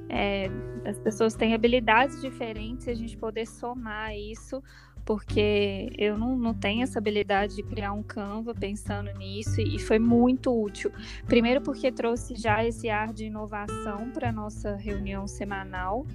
é, 0.10 0.50
as 0.86 0.98
pessoas 1.00 1.36
têm 1.36 1.54
habilidades 1.54 2.22
diferentes 2.22 2.88
e 2.88 2.90
a 2.92 2.96
gente 2.96 3.16
poder 3.16 3.46
somar 3.48 4.16
isso 4.16 4.62
porque 5.10 5.90
eu 5.98 6.20
não, 6.20 6.38
não 6.38 6.54
tenho 6.54 6.84
essa 6.84 7.00
habilidade 7.00 7.56
de 7.56 7.64
criar 7.64 7.94
um 7.94 8.04
Canva 8.04 8.54
pensando 8.54 9.12
nisso 9.18 9.60
e 9.60 9.80
foi 9.80 9.98
muito 9.98 10.56
útil. 10.56 10.92
Primeiro 11.26 11.62
porque 11.62 11.92
trouxe 11.92 12.36
já 12.36 12.64
esse 12.64 12.92
ar 12.92 13.12
de 13.12 13.26
inovação 13.26 14.12
para 14.12 14.32
nossa 14.32 14.76
reunião 14.76 15.26
semanal, 15.26 16.06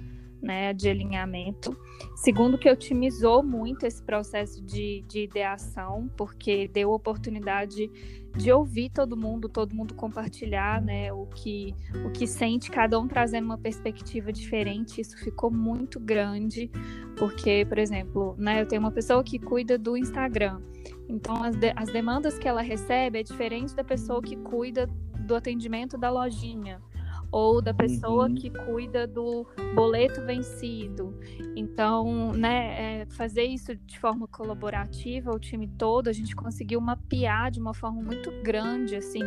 né, 0.45 0.73
de 0.73 0.87
alinhamento. 0.87 1.75
Segundo, 2.15 2.57
que 2.57 2.69
otimizou 2.69 3.41
muito 3.41 3.85
esse 3.85 4.01
processo 4.01 4.63
de, 4.63 5.03
de 5.07 5.23
ideação, 5.23 6.07
porque 6.15 6.67
deu 6.67 6.91
oportunidade 6.91 7.89
de 8.37 8.51
ouvir 8.51 8.91
todo 8.91 9.17
mundo, 9.17 9.49
todo 9.49 9.73
mundo 9.73 9.95
compartilhar, 9.95 10.81
né, 10.81 11.11
o 11.11 11.25
que 11.25 11.73
o 12.05 12.11
que 12.11 12.27
sente, 12.27 12.69
cada 12.69 12.99
um 12.99 13.07
trazendo 13.07 13.45
uma 13.45 13.57
perspectiva 13.57 14.31
diferente. 14.31 15.01
Isso 15.01 15.17
ficou 15.17 15.49
muito 15.49 15.99
grande, 15.99 16.69
porque, 17.17 17.65
por 17.65 17.79
exemplo, 17.79 18.35
né, 18.37 18.61
eu 18.61 18.67
tenho 18.67 18.81
uma 18.81 18.91
pessoa 18.91 19.23
que 19.23 19.39
cuida 19.39 19.79
do 19.79 19.97
Instagram. 19.97 20.61
Então, 21.09 21.43
as, 21.43 21.55
de, 21.55 21.73
as 21.75 21.89
demandas 21.91 22.37
que 22.37 22.47
ela 22.47 22.61
recebe 22.61 23.19
é 23.19 23.23
diferente 23.23 23.75
da 23.75 23.83
pessoa 23.83 24.21
que 24.21 24.35
cuida 24.35 24.85
do 25.25 25.33
atendimento 25.33 25.97
da 25.97 26.11
lojinha 26.11 26.79
ou 27.31 27.61
da 27.61 27.73
pessoa 27.73 28.27
uhum. 28.27 28.35
que 28.35 28.49
cuida 28.49 29.05
do 29.05 29.45
boleto 29.73 30.25
vencido. 30.25 31.17
Então, 31.55 32.31
né, 32.33 33.01
é, 33.01 33.05
fazer 33.05 33.43
isso 33.43 33.75
de 33.75 33.99
forma 33.99 34.27
colaborativa, 34.27 35.31
o 35.31 35.39
time 35.39 35.67
todo, 35.67 36.09
a 36.09 36.13
gente 36.13 36.35
conseguiu 36.35 36.79
mapear 36.79 37.51
de 37.51 37.59
uma 37.59 37.73
forma 37.73 38.01
muito 38.01 38.31
grande, 38.43 38.95
assim, 38.95 39.21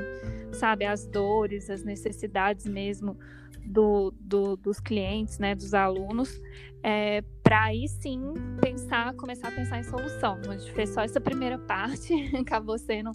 sabe, 0.52 0.84
as 0.84 1.06
dores, 1.06 1.70
as 1.70 1.82
necessidades 1.84 2.66
mesmo 2.66 3.16
do, 3.64 4.14
do 4.18 4.56
dos 4.56 4.80
clientes, 4.80 5.38
né, 5.38 5.54
dos 5.54 5.74
alunos, 5.74 6.40
é, 6.82 7.22
para 7.42 7.64
aí 7.64 7.86
sim 7.88 8.34
pensar, 8.60 9.14
começar 9.14 9.48
a 9.48 9.52
pensar 9.52 9.78
em 9.78 9.84
solução. 9.84 10.38
A 10.48 10.56
gente 10.56 10.72
fez 10.72 10.90
só 10.90 11.02
essa 11.02 11.20
primeira 11.20 11.58
parte, 11.66 12.14
acabou 12.36 12.78
sendo 12.78 13.10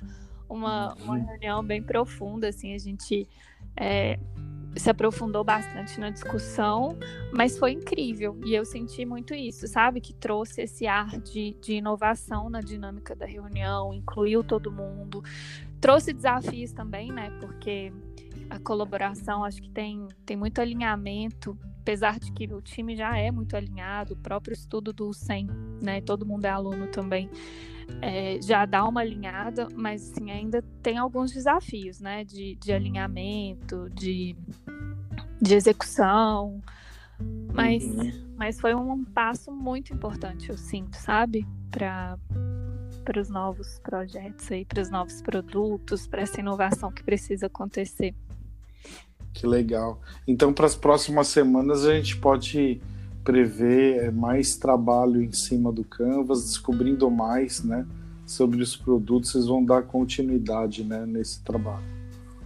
uma, 0.48 0.94
uma 0.96 1.18
reunião 1.18 1.64
bem 1.64 1.82
profunda, 1.82 2.50
assim, 2.50 2.74
a 2.74 2.78
gente 2.78 3.28
é, 3.76 4.20
se 4.76 4.90
aprofundou 4.90 5.44
bastante 5.44 6.00
na 6.00 6.10
discussão, 6.10 6.98
mas 7.32 7.58
foi 7.58 7.74
incrível. 7.74 8.40
E 8.46 8.54
eu 8.54 8.66
senti 8.66 9.06
muito 9.06 9.34
isso, 9.34 9.68
sabe? 9.68 10.02
Que 10.02 10.14
trouxe 10.14 10.62
esse 10.64 10.88
ar 10.88 11.20
de, 11.20 11.56
de 11.62 11.74
inovação 11.74 12.50
na 12.50 12.60
dinâmica 12.60 13.16
da 13.16 13.26
reunião, 13.26 13.94
incluiu 13.94 14.44
todo 14.44 14.72
mundo. 14.72 15.24
Trouxe 15.80 16.14
desafios 16.14 16.72
também, 16.72 17.12
né? 17.12 17.30
Porque 17.40 17.94
a 18.50 18.60
colaboração 18.60 19.44
acho 19.44 19.62
que 19.62 19.70
tem, 19.70 20.08
tem 20.26 20.36
muito 20.36 20.60
alinhamento, 20.60 21.58
apesar 21.82 22.20
de 22.20 22.32
que 22.32 22.52
o 22.54 22.62
time 22.62 22.96
já 22.96 23.18
é 23.18 23.32
muito 23.32 23.56
alinhado, 23.56 24.14
o 24.14 24.18
próprio 24.18 24.54
estudo 24.54 24.92
do 24.92 25.14
SEM, 25.14 25.48
né? 25.82 26.02
Todo 26.02 26.26
mundo 26.26 26.46
é 26.46 26.50
aluno 26.50 26.88
também 26.88 27.30
é, 28.02 28.40
já 28.42 28.66
dá 28.66 28.86
uma 28.86 29.02
alinhada, 29.02 29.68
mas 29.76 30.12
assim, 30.12 30.32
ainda 30.32 30.62
tem 30.82 30.98
alguns 30.98 31.32
desafios, 31.32 32.00
né? 32.00 32.24
De, 32.24 32.56
de 32.56 32.72
alinhamento, 32.72 33.90
de, 33.90 34.36
de 35.44 35.56
execução. 35.56 36.62
Mas, 37.54 37.84
uhum. 37.84 38.12
mas 38.38 38.60
foi 38.60 38.74
um 38.74 39.04
passo 39.04 39.52
muito 39.52 39.94
importante, 39.94 40.50
eu 40.50 40.58
sinto, 40.58 40.96
sabe? 40.98 41.46
Para 41.70 42.18
para 43.04 43.20
os 43.20 43.30
novos 43.30 43.80
projetos 43.80 44.50
aí, 44.50 44.64
para 44.64 44.82
os 44.82 44.90
novos 44.90 45.22
produtos, 45.22 46.08
para 46.08 46.22
essa 46.22 46.40
inovação 46.40 46.90
que 46.90 47.04
precisa 47.04 47.48
acontecer. 47.48 48.16
Que 49.34 49.46
legal. 49.46 50.00
Então, 50.26 50.54
para 50.54 50.68
as 50.68 50.76
próximas 50.76 51.28
semanas, 51.28 51.86
a 51.86 51.94
gente 51.94 52.16
pode 52.16 52.82
prever 53.22 54.10
mais 54.14 54.56
trabalho 54.56 55.22
em 55.22 55.34
cima 55.34 55.70
do 55.70 55.84
Canvas, 55.84 56.44
descobrindo 56.46 57.12
mais, 57.12 57.62
né, 57.62 57.86
sobre 58.26 58.62
os 58.62 58.78
produtos, 58.78 59.32
vocês 59.32 59.48
vão 59.48 59.66
dar 59.66 59.84
continuidade, 59.84 60.86
né, 60.86 61.06
nesse 61.06 61.44
trabalho. 61.44 62.03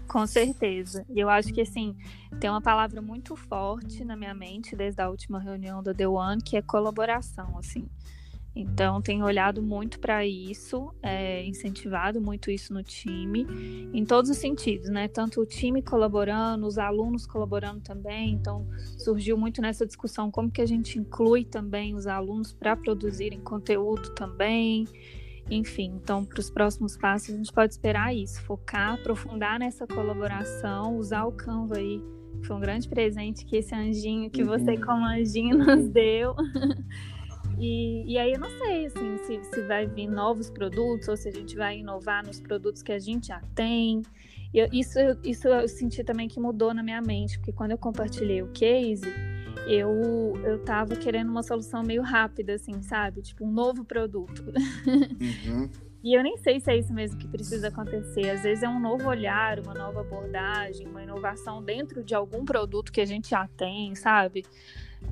Com 0.07 0.25
certeza. 0.25 1.05
E 1.09 1.19
eu 1.19 1.29
acho 1.29 1.53
que 1.53 1.61
assim, 1.61 1.95
tem 2.39 2.49
uma 2.49 2.61
palavra 2.61 3.01
muito 3.01 3.35
forte 3.35 4.05
na 4.05 4.15
minha 4.15 4.33
mente 4.33 4.75
desde 4.75 5.01
a 5.01 5.09
última 5.09 5.39
reunião 5.39 5.83
da 5.83 5.93
The 5.93 6.07
One, 6.07 6.41
que 6.41 6.55
é 6.55 6.61
colaboração, 6.61 7.57
assim. 7.57 7.87
Então, 8.59 8.99
tenho 9.03 9.23
olhado 9.23 9.61
muito 9.61 9.99
para 9.99 10.25
isso, 10.25 10.91
é, 11.03 11.45
incentivado 11.45 12.19
muito 12.19 12.49
isso 12.49 12.73
no 12.73 12.81
time, 12.81 13.45
em 13.93 14.03
todos 14.03 14.31
os 14.31 14.37
sentidos, 14.37 14.89
né? 14.89 15.07
Tanto 15.07 15.41
o 15.41 15.45
time 15.45 15.79
colaborando, 15.83 16.65
os 16.65 16.79
alunos 16.79 17.27
colaborando 17.27 17.81
também. 17.81 18.31
Então, 18.31 18.67
surgiu 18.97 19.37
muito 19.37 19.61
nessa 19.61 19.85
discussão 19.85 20.31
como 20.31 20.49
que 20.49 20.59
a 20.59 20.65
gente 20.65 20.97
inclui 20.97 21.45
também 21.45 21.93
os 21.93 22.07
alunos 22.07 22.51
para 22.51 22.75
produzirem 22.75 23.39
conteúdo 23.41 24.09
também. 24.15 24.87
Enfim, 25.49 25.93
então, 25.95 26.25
para 26.25 26.39
os 26.39 26.49
próximos 26.49 26.97
passos, 26.97 27.33
a 27.33 27.37
gente 27.37 27.51
pode 27.53 27.73
esperar 27.73 28.13
isso, 28.13 28.41
focar, 28.41 28.95
aprofundar 28.95 29.57
nessa 29.57 29.87
colaboração, 29.87 30.97
usar 30.97 31.25
o 31.25 31.31
Canva 31.31 31.77
aí. 31.77 32.01
Foi 32.43 32.55
um 32.55 32.59
grande 32.59 32.87
presente 32.87 33.45
que 33.45 33.55
esse 33.55 33.73
anjinho, 33.73 34.29
que 34.29 34.43
você 34.43 34.71
uhum. 34.71 34.81
como 34.81 35.05
anjinho 35.05 35.57
nos 35.65 35.89
deu. 35.89 36.35
E, 37.59 38.13
e 38.13 38.17
aí 38.19 38.33
eu 38.33 38.39
não 38.39 38.49
sei 38.51 38.85
assim, 38.85 39.17
se, 39.17 39.43
se 39.45 39.61
vai 39.63 39.87
vir 39.87 40.07
novos 40.07 40.49
produtos 40.49 41.07
ou 41.07 41.17
se 41.17 41.27
a 41.27 41.31
gente 41.31 41.55
vai 41.55 41.79
inovar 41.79 42.23
nos 42.23 42.39
produtos 42.39 42.83
que 42.83 42.91
a 42.91 42.99
gente 42.99 43.27
já 43.27 43.41
tem. 43.55 44.03
Eu, 44.53 44.67
isso, 44.71 44.99
isso 45.23 45.47
eu 45.47 45.67
senti 45.67 46.03
também 46.03 46.27
que 46.27 46.39
mudou 46.39 46.73
na 46.73 46.83
minha 46.83 47.01
mente, 47.01 47.37
porque 47.39 47.51
quando 47.51 47.71
eu 47.71 47.77
compartilhei 47.77 48.43
o 48.43 48.47
case, 48.49 49.07
eu, 49.67 50.33
eu 50.43 50.63
tava 50.63 50.95
querendo 50.95 51.29
uma 51.29 51.43
solução 51.43 51.83
meio 51.83 52.01
rápida, 52.01 52.53
assim, 52.53 52.81
sabe? 52.81 53.21
Tipo, 53.21 53.45
um 53.45 53.51
novo 53.51 53.83
produto. 53.83 54.43
Uhum. 54.88 55.69
e 56.03 56.13
eu 56.13 56.24
nem 56.24 56.38
sei 56.38 56.59
se 56.59 56.71
é 56.71 56.77
isso 56.77 56.93
mesmo 56.93 57.19
que 57.19 57.27
precisa 57.27 57.67
acontecer. 57.67 58.29
Às 58.29 58.43
vezes 58.43 58.63
é 58.63 58.69
um 58.69 58.79
novo 58.79 59.09
olhar, 59.09 59.59
uma 59.59 59.74
nova 59.74 60.01
abordagem, 60.01 60.88
uma 60.88 61.03
inovação 61.03 61.62
dentro 61.62 62.03
de 62.03 62.15
algum 62.15 62.45
produto 62.45 62.91
que 62.91 63.01
a 63.01 63.05
gente 63.05 63.29
já 63.29 63.47
tem, 63.57 63.93
sabe? 63.95 64.45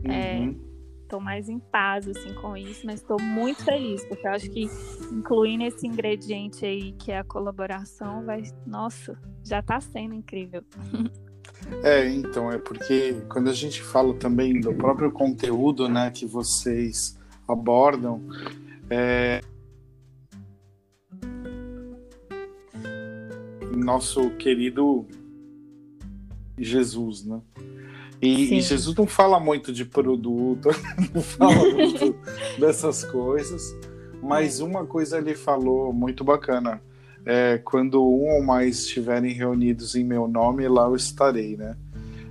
É, 0.04 0.40
uhum. 0.40 0.52
É, 0.52 0.76
tô 1.10 1.20
mais 1.20 1.50
em 1.50 1.60
paz 1.60 2.08
assim 2.08 2.34
com 2.36 2.56
isso, 2.56 2.86
mas 2.86 3.02
estou 3.02 3.22
muito 3.22 3.64
feliz 3.64 4.04
porque 4.06 4.26
eu 4.26 4.32
acho 4.32 4.50
que 4.50 4.68
incluindo 5.12 5.64
esse 5.64 5.86
ingrediente 5.86 6.66
aí 6.66 6.94
que 6.94 7.12
é 7.12 7.20
a 7.20 7.24
colaboração 7.24 8.26
vai, 8.26 8.42
nossa, 8.66 9.20
já 9.44 9.60
está 9.60 9.80
sendo 9.80 10.14
incrível. 10.14 10.64
É, 11.84 12.08
então 12.10 12.52
é 12.52 12.58
porque 12.58 13.16
quando 13.30 13.50
a 13.50 13.54
gente 13.54 13.82
fala 13.82 14.14
também 14.14 14.60
do 14.60 14.74
próprio 14.74 15.12
conteúdo, 15.12 15.88
né, 15.88 16.12
que 16.12 16.26
vocês 16.26 17.18
abordam, 17.48 18.22
é... 18.90 19.42
nosso 23.76 24.30
querido 24.32 25.06
Jesus, 26.58 27.26
né? 27.26 27.42
E, 28.22 28.58
e, 28.58 28.62
Jesus 28.62 28.96
não 28.96 29.06
fala 29.06 29.40
muito 29.40 29.72
de 29.74 29.86
produto, 29.86 30.70
não 31.14 31.22
fala 31.22 31.54
muito 31.54 32.16
dessas 32.58 33.04
coisas, 33.04 33.76
mas 34.24 34.60
uma 34.60 34.86
coisa 34.86 35.18
ele 35.18 35.36
falou 35.36 35.94
muito 35.94 36.24
bacana. 36.24 36.82
É, 37.26 37.58
quando 37.58 38.02
um 38.02 38.36
ou 38.36 38.44
mais 38.44 38.80
estiverem 38.80 39.34
reunidos 39.34 39.96
em 39.96 40.04
meu 40.04 40.28
nome, 40.28 40.68
lá 40.68 40.86
eu 40.86 40.96
estarei, 40.96 41.58
né? 41.58 41.76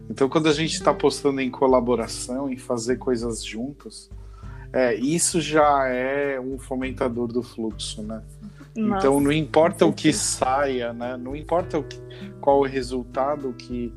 Então, 0.09 0.29
quando 0.29 0.49
a 0.49 0.53
gente 0.53 0.75
está 0.75 0.93
postando 0.93 1.41
em 1.41 1.51
colaboração, 1.51 2.51
em 2.51 2.57
fazer 2.57 2.97
coisas 2.97 3.45
juntos, 3.45 4.11
é, 4.73 4.95
isso 4.95 5.41
já 5.41 5.89
é 5.89 6.39
um 6.39 6.59
fomentador 6.59 7.27
do 7.27 7.43
fluxo, 7.43 8.03
né? 8.03 8.23
Nossa, 8.77 9.07
então, 9.07 9.21
não 9.21 9.33
importa 9.33 9.87
o 9.87 9.93
que 9.93 10.13
saia, 10.13 10.93
né? 10.93 11.17
Não 11.17 11.35
importa 11.35 11.79
o 11.79 11.85
que, 11.85 11.99
qual 12.41 12.61
o 12.61 12.65
resultado 12.65 13.53
que 13.53 13.93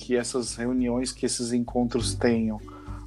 que 0.00 0.16
essas 0.16 0.56
reuniões, 0.56 1.12
que 1.12 1.26
esses 1.26 1.52
encontros 1.52 2.14
tenham, 2.14 2.58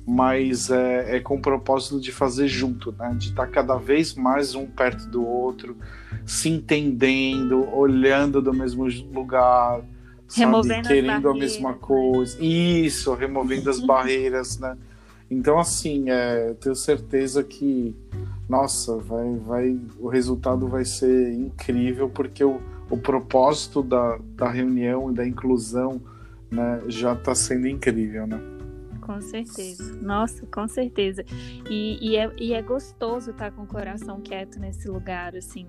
mas 0.05 0.69
é, 0.69 1.17
é 1.17 1.19
com 1.19 1.35
o 1.35 1.41
propósito 1.41 1.99
de 1.99 2.11
fazer 2.11 2.47
junto, 2.47 2.93
né? 2.97 3.15
de 3.17 3.29
estar 3.29 3.47
cada 3.47 3.77
vez 3.77 4.13
mais 4.15 4.53
um 4.53 4.65
perto 4.65 5.07
do 5.07 5.25
outro, 5.25 5.77
se 6.25 6.49
entendendo, 6.49 7.67
olhando 7.73 8.41
do 8.41 8.53
mesmo 8.53 8.85
lugar, 9.13 9.81
removendo 10.35 10.87
sabe? 10.87 11.01
querendo 11.01 11.29
a 11.29 11.33
mesma 11.33 11.71
né? 11.71 11.77
coisa. 11.79 12.37
Isso, 12.43 13.13
removendo 13.13 13.69
as 13.69 13.79
barreiras, 13.85 14.59
né? 14.59 14.77
Então, 15.31 15.57
assim, 15.57 16.09
é, 16.09 16.53
tenho 16.59 16.75
certeza 16.75 17.43
que, 17.43 17.95
nossa, 18.47 18.97
vai, 18.97 19.35
vai, 19.37 19.79
o 19.99 20.07
resultado 20.07 20.67
vai 20.67 20.85
ser 20.85 21.33
incrível, 21.33 22.09
porque 22.09 22.43
o, 22.43 22.59
o 22.89 22.97
propósito 22.97 23.81
da, 23.81 24.19
da 24.35 24.49
reunião 24.49 25.09
e 25.09 25.13
da 25.15 25.25
inclusão 25.25 25.99
né, 26.51 26.83
já 26.87 27.13
está 27.13 27.33
sendo 27.33 27.67
incrível, 27.67 28.27
né? 28.27 28.39
Com 29.03 29.19
certeza. 29.19 29.93
Nossa, 30.01 30.45
com 30.47 30.65
certeza. 30.65 31.25
E, 31.69 31.97
e, 32.01 32.15
é, 32.15 32.31
e 32.37 32.53
é 32.53 32.61
gostoso 32.61 33.31
estar 33.31 33.51
tá 33.51 33.55
com 33.55 33.63
o 33.63 33.67
coração 33.67 34.21
quieto 34.21 34.57
nesse 34.59 34.87
lugar, 34.87 35.35
assim. 35.35 35.67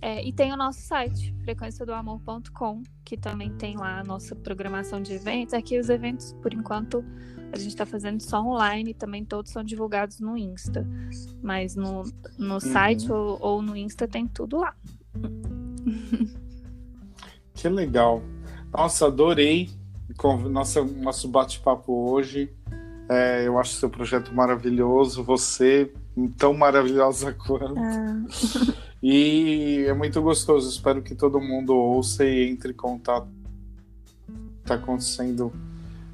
É, 0.00 0.24
e 0.24 0.32
tem 0.32 0.52
o 0.52 0.56
nosso 0.56 0.80
site, 0.80 1.34
frequenciadoamor.com, 1.42 2.82
que 3.04 3.16
também 3.16 3.52
tem 3.52 3.76
lá 3.76 4.00
a 4.00 4.04
nossa 4.04 4.34
programação 4.36 5.02
de 5.02 5.14
eventos. 5.14 5.54
Aqui 5.54 5.78
os 5.78 5.88
eventos, 5.88 6.34
por 6.40 6.54
enquanto, 6.54 7.04
a 7.52 7.58
gente 7.58 7.70
está 7.70 7.84
fazendo 7.84 8.20
só 8.20 8.40
online, 8.40 8.94
também 8.94 9.24
todos 9.24 9.50
são 9.50 9.64
divulgados 9.64 10.20
no 10.20 10.36
Insta. 10.36 10.86
Mas 11.42 11.74
no, 11.74 12.04
no 12.38 12.54
uhum. 12.54 12.60
site 12.60 13.10
ou, 13.10 13.38
ou 13.40 13.62
no 13.62 13.76
Insta 13.76 14.06
tem 14.06 14.26
tudo 14.26 14.58
lá. 14.58 14.74
Que 17.54 17.68
legal. 17.68 18.22
Nossa, 18.72 19.08
adorei 19.08 19.68
nossa, 20.48 20.82
nosso 20.82 21.28
bate-papo 21.28 22.10
hoje. 22.10 22.50
É, 23.08 23.46
eu 23.46 23.58
acho 23.58 23.72
seu 23.74 23.88
projeto 23.88 24.34
maravilhoso, 24.34 25.22
você 25.22 25.92
tão 26.36 26.52
maravilhosa 26.52 27.32
quanto. 27.46 27.74
Ah. 27.78 28.22
E 29.02 29.84
é 29.86 29.94
muito 29.94 30.20
gostoso. 30.20 30.68
Espero 30.68 31.02
que 31.02 31.14
todo 31.14 31.40
mundo 31.40 31.74
ouça 31.74 32.24
e 32.24 32.50
entre 32.50 32.72
em 32.72 32.76
contato. 32.76 33.28
Está 34.62 34.74
acontecendo 34.74 35.52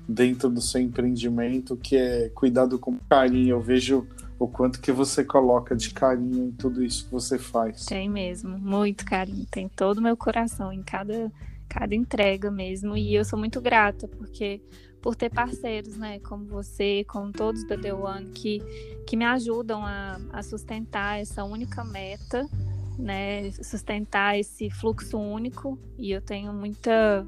dentro 0.09 0.49
do 0.49 0.61
seu 0.61 0.81
empreendimento, 0.81 1.77
que 1.77 1.97
é 1.97 2.29
cuidado 2.35 2.79
com 2.79 2.99
carinho. 3.09 3.57
Eu 3.57 3.61
vejo 3.61 4.07
o 4.39 4.47
quanto 4.47 4.81
que 4.81 4.93
você 4.93 5.25
coloca 5.25 5.75
de 5.75 5.91
carinho 5.91 6.49
em 6.49 6.51
tudo 6.53 6.85
isso 6.85 7.07
que 7.07 7.13
você 7.13 7.39
faz. 7.39 7.87
Tem 7.87 8.09
mesmo, 8.09 8.59
muito 8.59 9.05
carinho. 9.05 9.47
Tem 9.51 9.69
todo 9.69 9.99
o 9.99 10.03
meu 10.03 10.17
coração 10.17 10.73
em 10.73 10.83
cada, 10.83 11.33
cada 11.69 11.95
entrega 11.95 12.51
mesmo. 12.51 12.97
E 12.97 13.15
eu 13.15 13.25
sou 13.25 13.39
muito 13.39 13.61
grata, 13.61 14.07
porque 14.07 14.61
por 15.01 15.15
ter 15.15 15.31
parceiros, 15.31 15.97
né, 15.99 16.19
como 16.21 16.47
você, 16.47 17.05
como 17.05 17.31
todos 17.31 17.67
da 17.67 17.77
The 17.77 17.93
One, 17.93 18.31
que, 18.31 18.61
que 19.07 19.17
me 19.17 19.25
ajudam 19.27 19.85
a, 19.85 20.19
a 20.33 20.43
sustentar 20.43 21.21
essa 21.21 21.45
única 21.45 21.85
meta, 21.85 22.49
né, 22.99 23.51
sustentar 23.53 24.39
esse 24.39 24.71
fluxo 24.71 25.19
único. 25.19 25.79
E 25.99 26.11
eu 26.13 26.21
tenho 26.21 26.53
muita 26.53 27.27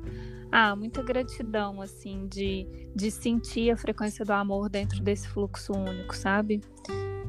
ah, 0.51 0.77
muita 0.77 1.03
gratidão, 1.03 1.83
assim, 1.83 2.27
de, 2.29 2.67
de 2.95 3.11
sentir 3.11 3.71
a 3.71 3.77
frequência 3.77 4.25
do 4.25 4.33
amor 4.33 4.69
dentro 4.69 5.03
desse 5.03 5.29
fluxo 5.29 5.73
único, 5.73 6.15
sabe? 6.17 6.61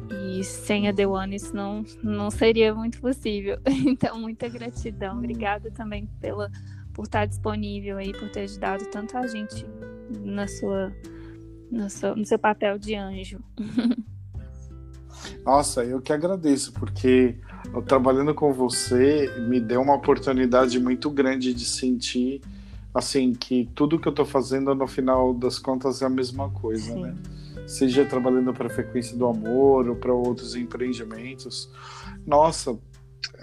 E 0.09 0.43
sem 0.43 0.87
a 0.87 0.93
One 1.09 1.35
isso 1.35 1.53
não, 1.55 1.83
não 2.01 2.29
seria 2.31 2.73
muito 2.73 3.01
possível. 3.01 3.59
Então, 3.67 4.19
muita 4.19 4.47
gratidão. 4.47 5.17
Obrigada 5.17 5.71
também 5.71 6.07
pela, 6.19 6.51
por 6.93 7.03
estar 7.03 7.25
disponível 7.25 7.97
aí, 7.97 8.13
por 8.13 8.29
ter 8.29 8.41
ajudado 8.41 8.85
tanto 8.85 9.17
a 9.17 9.27
gente 9.27 9.65
na 10.23 10.47
sua, 10.47 10.93
no, 11.71 11.89
seu, 11.89 12.15
no 12.15 12.25
seu 12.25 12.39
papel 12.39 12.77
de 12.77 12.95
anjo. 12.95 13.39
Nossa, 15.45 15.83
eu 15.83 16.01
que 16.01 16.11
agradeço, 16.13 16.73
porque 16.73 17.35
eu, 17.73 17.81
trabalhando 17.81 18.33
com 18.33 18.51
você 18.53 19.31
me 19.47 19.59
deu 19.59 19.81
uma 19.81 19.95
oportunidade 19.95 20.79
muito 20.79 21.09
grande 21.09 21.53
de 21.53 21.65
sentir 21.65 22.41
assim, 22.97 23.33
que 23.33 23.69
tudo 23.75 23.99
que 23.99 24.07
eu 24.07 24.11
tô 24.11 24.25
fazendo, 24.25 24.73
no 24.73 24.87
final 24.87 25.33
das 25.33 25.59
contas, 25.59 26.01
é 26.01 26.05
a 26.05 26.09
mesma 26.09 26.49
coisa, 26.49 26.93
Sim. 26.93 27.01
né? 27.01 27.15
Seja 27.67 28.05
trabalhando 28.05 28.53
para 28.53 28.67
a 28.67 28.69
frequência 28.69 29.15
do 29.15 29.27
amor 29.27 29.87
ou 29.89 29.95
para 29.95 30.13
outros 30.13 30.55
empreendimentos. 30.55 31.69
Nossa, 32.25 32.77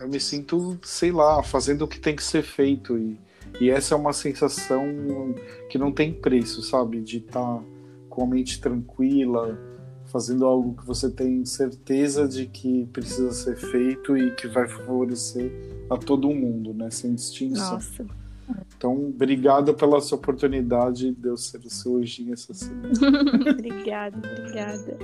eu 0.00 0.08
me 0.08 0.18
sinto, 0.18 0.78
sei 0.82 1.12
lá, 1.12 1.42
fazendo 1.42 1.82
o 1.82 1.88
que 1.88 2.00
tem 2.00 2.16
que 2.16 2.22
ser 2.22 2.42
feito. 2.42 2.98
E, 2.98 3.20
e 3.60 3.70
essa 3.70 3.94
é 3.94 3.98
uma 3.98 4.12
sensação 4.12 4.82
que 5.68 5.78
não 5.78 5.92
tem 5.92 6.12
preço, 6.12 6.62
sabe? 6.62 7.00
De 7.00 7.18
estar 7.18 7.40
tá 7.40 7.62
com 8.08 8.24
a 8.24 8.26
mente 8.26 8.60
tranquila, 8.60 9.58
fazendo 10.14 10.46
algo 10.46 10.76
que 10.76 10.86
você 10.86 11.10
tem 11.10 11.44
certeza 11.44 12.28
de 12.28 12.46
que 12.46 12.86
precisa 12.92 13.32
ser 13.32 13.56
feito 13.56 14.16
e 14.16 14.30
que 14.36 14.46
vai 14.46 14.68
favorecer 14.68 15.50
a 15.90 15.96
todo 15.96 16.28
mundo, 16.28 16.72
né? 16.72 16.88
Sem 16.88 17.16
distinção. 17.16 17.72
Nossa. 17.72 18.06
Então, 18.76 19.08
obrigado 19.08 19.74
pela 19.74 20.00
sua 20.00 20.16
oportunidade 20.16 21.10
de 21.10 21.28
eu 21.28 21.36
ser 21.36 21.58
o 21.58 21.68
seu 21.68 21.96
anjinho 21.96 22.32
essa 22.32 22.54
semana. 22.54 22.92
obrigada, 23.50 24.16
obrigada. 24.38 24.98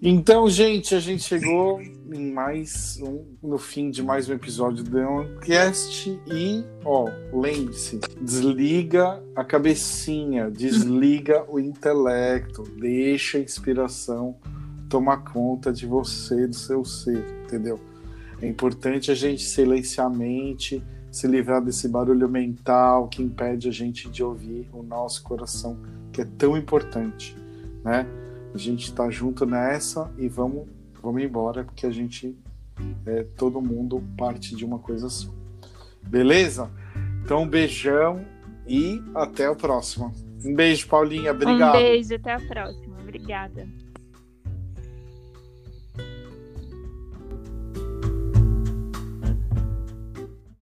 Então, 0.00 0.48
gente, 0.48 0.94
a 0.94 1.00
gente 1.00 1.24
chegou 1.24 1.80
em 2.12 2.32
mais 2.32 2.98
um, 3.02 3.24
no 3.42 3.58
fim 3.58 3.90
de 3.90 4.02
mais 4.02 4.28
um 4.28 4.32
episódio 4.32 4.82
do 4.82 4.98
Oncast 4.98 6.18
e, 6.26 6.64
ó, 6.84 7.10
lembre-se, 7.32 8.00
desliga 8.20 9.22
a 9.36 9.44
cabecinha, 9.44 10.50
desliga 10.50 11.44
o 11.48 11.60
intelecto, 11.60 12.62
deixa 12.62 13.38
a 13.38 13.40
inspiração 13.40 14.36
tomar 14.88 15.18
conta 15.18 15.72
de 15.72 15.86
você, 15.86 16.46
do 16.46 16.56
seu 16.56 16.84
ser, 16.84 17.24
entendeu? 17.44 17.78
É 18.40 18.48
importante 18.48 19.10
a 19.10 19.14
gente 19.14 19.42
silenciar 19.42 20.06
a 20.06 20.10
mente, 20.10 20.82
se 21.10 21.26
livrar 21.26 21.62
desse 21.62 21.88
barulho 21.88 22.28
mental 22.28 23.08
que 23.08 23.22
impede 23.22 23.68
a 23.68 23.72
gente 23.72 24.08
de 24.08 24.22
ouvir 24.22 24.68
o 24.72 24.82
nosso 24.82 25.22
coração, 25.22 25.78
que 26.12 26.22
é 26.22 26.24
tão 26.24 26.56
importante, 26.56 27.36
né? 27.84 28.06
A 28.54 28.56
gente 28.56 28.84
está 28.84 29.10
junto 29.10 29.44
nessa 29.44 30.10
e 30.16 30.26
vamos, 30.26 30.66
vamos 31.02 31.22
embora, 31.22 31.64
porque 31.64 31.86
a 31.86 31.90
gente 31.90 32.36
é 33.06 33.24
todo 33.36 33.60
mundo 33.60 34.02
parte 34.16 34.54
de 34.54 34.64
uma 34.64 34.78
coisa 34.78 35.08
só. 35.08 35.28
Beleza? 36.02 36.70
Então, 37.24 37.42
um 37.42 37.48
beijão 37.48 38.24
e 38.66 39.02
até 39.14 39.48
o 39.50 39.56
próximo. 39.56 40.12
Um 40.44 40.54
beijo, 40.54 40.86
Paulinha. 40.86 41.32
Obrigado. 41.32 41.76
Um 41.76 41.78
beijo, 41.78 42.14
até 42.14 42.34
a 42.34 42.40
próxima. 42.40 42.96
Obrigada. 43.00 43.66